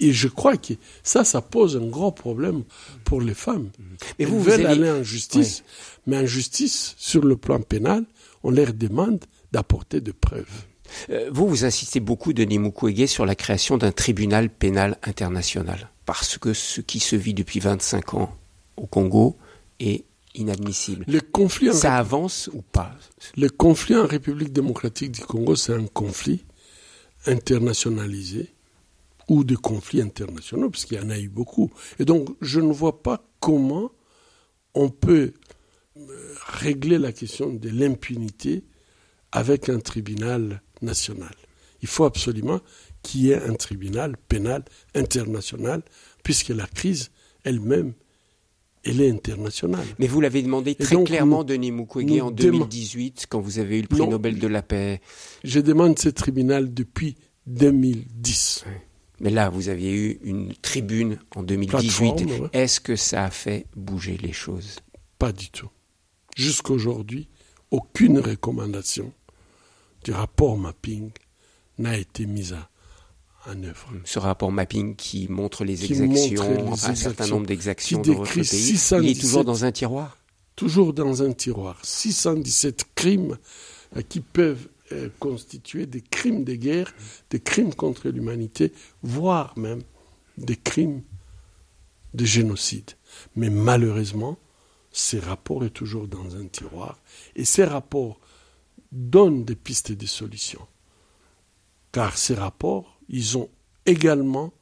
[0.01, 0.73] Et je crois que
[1.03, 2.63] ça, ça pose un gros problème
[3.03, 3.69] pour les femmes.
[3.77, 3.83] Mm.
[4.19, 5.63] Mais vous, veulent aller en justice,
[6.07, 8.05] mais en justice, sur le plan pénal,
[8.43, 9.23] on leur demande
[9.55, 10.65] d'apporter des preuves.
[11.09, 15.91] Euh, vous, vous insistez beaucoup, Denis Mukwege, sur la création d'un tribunal pénal international.
[16.05, 18.37] Parce que ce qui se vit depuis 25 ans
[18.75, 19.37] au Congo
[19.79, 20.03] est
[20.33, 21.05] inadmissible.
[21.07, 22.91] Le conflit Ça avance ou pas?
[23.37, 26.43] Le conflit en République démocratique du Congo, c'est un conflit
[27.25, 28.53] internationalisé
[29.29, 31.71] ou de conflits internationaux, parce qu'il y en a eu beaucoup.
[31.97, 33.89] Et donc, je ne vois pas comment
[34.73, 35.33] on peut
[35.97, 38.65] euh, régler la question de l'impunité
[39.35, 41.35] avec un tribunal national.
[41.81, 42.61] Il faut absolument
[43.03, 44.63] qu'il y ait un tribunal pénal
[44.95, 45.83] international,
[46.23, 47.11] puisque la crise
[47.43, 47.93] elle-même,
[48.85, 49.85] elle est internationale.
[49.99, 53.87] Mais vous l'avez demandé très clairement, Denis Mukwege, en 2018, quand vous avez eu le
[53.87, 55.01] prix Nobel de la paix.
[55.43, 57.17] Je demande ce tribunal depuis
[57.47, 58.63] 2010.
[59.19, 62.53] Mais là, vous aviez eu une tribune en 2018.
[62.53, 64.77] Est-ce que ça a fait bouger les choses?
[65.19, 65.69] Pas du tout.
[66.37, 67.27] Jusqu'aujourd'hui,
[67.69, 69.11] aucune recommandation
[70.05, 71.09] du rapport mapping
[71.79, 72.55] n'a été mise
[73.47, 73.91] en œuvre.
[74.05, 79.09] Ce rapport mapping qui montre les exactions, un certain nombre d'exactions dans votre pays, il
[79.09, 80.17] est toujours dans un tiroir?
[80.55, 81.79] Toujours dans un tiroir.
[81.83, 83.37] 617 crimes
[83.97, 86.93] euh, qui peuvent euh, constituer des crimes de guerre,
[87.31, 89.81] des crimes contre l'humanité, voire même
[90.37, 91.01] des crimes
[92.13, 92.91] de génocide.
[93.35, 94.37] Mais malheureusement,
[94.91, 96.99] ces rapports sont toujours dans un tiroir.
[97.35, 98.19] Et ces rapports
[98.95, 100.65] donnent des pistes de solutions.
[101.91, 103.49] Car ces rapports, ils ont
[103.85, 104.53] également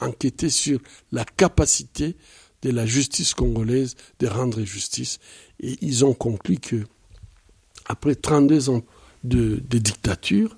[0.00, 0.80] enquêté sur
[1.12, 2.16] la capacité
[2.62, 5.18] de la justice congolaise de rendre justice.
[5.60, 6.84] Et ils ont conclu que,
[7.86, 8.82] après 32 ans
[9.24, 10.56] de, de dictature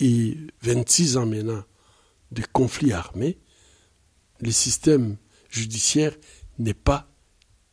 [0.00, 1.62] et 26 ans maintenant
[2.32, 3.38] de conflits armés,
[4.40, 5.16] le système
[5.48, 6.14] judiciaire
[6.58, 7.08] n'est pas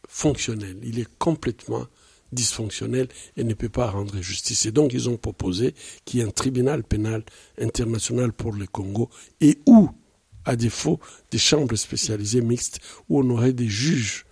[0.08, 0.78] fonctionnel.
[0.84, 1.88] Il est complètement
[2.32, 3.08] dysfonctionnel
[3.38, 4.66] et ne peut pas rendre justice.
[4.66, 5.74] Et donc ils ont proposé
[6.06, 7.24] qu'il y ait un tribunal pénal
[7.60, 9.10] international pour le Congo
[9.40, 9.90] et où,
[10.46, 12.80] à défaut des chambres spécialisées mixtes,
[13.10, 14.26] où on aurait des juges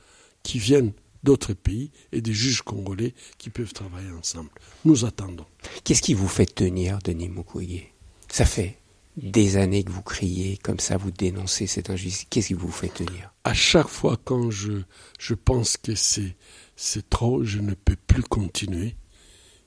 [0.43, 0.93] qui viennent
[1.23, 4.49] d'autres pays et des juges congolais qui peuvent travailler ensemble.
[4.85, 5.45] Nous attendons.
[5.83, 7.91] Qu'est-ce qui vous fait tenir, Denis Mukwege?
[8.29, 8.77] Ça fait
[9.17, 12.25] des années que vous criez comme ça, vous dénoncez cette injustice.
[12.29, 13.33] Qu'est-ce qui vous fait tenir?
[13.43, 14.83] À chaque fois quand je,
[15.19, 16.37] je pense que c'est
[16.81, 18.95] c'est trop, je ne peux plus continuer.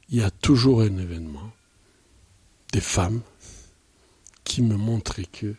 [0.09, 1.53] Il y a toujours un événement,
[2.73, 3.21] des femmes
[4.45, 5.55] qui me montrent que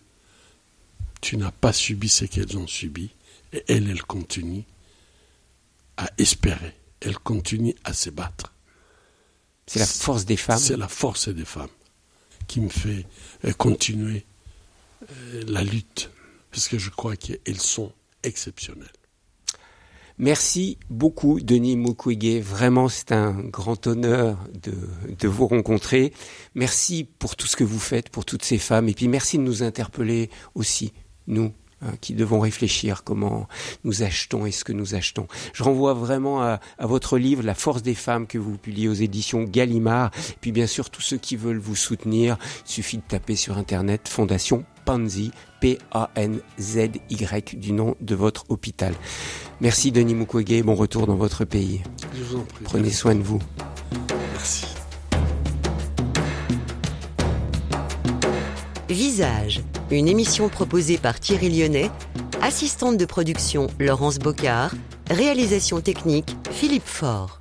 [1.21, 3.11] tu n'as pas subi ce qu'elles ont subi,
[3.53, 4.65] et elles, elles continuent
[5.97, 8.51] à espérer, elles continuent à se battre.
[9.67, 11.69] C'est la force des femmes C'est la force des femmes
[12.47, 13.05] qui me fait
[13.45, 14.25] euh, continuer
[15.07, 16.09] euh, la lutte,
[16.49, 17.93] parce que je crois qu'elles sont
[18.23, 18.89] exceptionnelles.
[20.19, 22.41] Merci beaucoup, Denis Mukwege.
[22.41, 26.13] Vraiment, c'est un grand honneur de, vous rencontrer.
[26.53, 28.89] Merci pour tout ce que vous faites, pour toutes ces femmes.
[28.89, 30.93] Et puis, merci de nous interpeller aussi,
[31.27, 31.51] nous,
[32.01, 33.47] qui devons réfléchir comment
[33.83, 35.27] nous achetons et ce que nous achetons.
[35.53, 38.93] Je renvoie vraiment à, à, votre livre La force des femmes que vous publiez aux
[38.93, 40.11] éditions Gallimard.
[40.29, 43.57] Et puis bien sûr, tous ceux qui veulent vous soutenir, il suffit de taper sur
[43.57, 45.31] Internet Fondation Panzi,
[45.61, 48.93] P-A-N-Z-Y, du nom de votre hôpital.
[49.61, 51.81] Merci Denis Mukwege, bon retour dans votre pays.
[52.13, 52.63] Je vous en prie.
[52.63, 53.39] Prenez soin de vous.
[54.33, 54.65] Merci.
[59.91, 61.91] Une émission proposée par Thierry Lyonnais,
[62.41, 64.73] assistante de production Laurence Bocard,
[65.09, 67.39] réalisation technique Philippe Faure.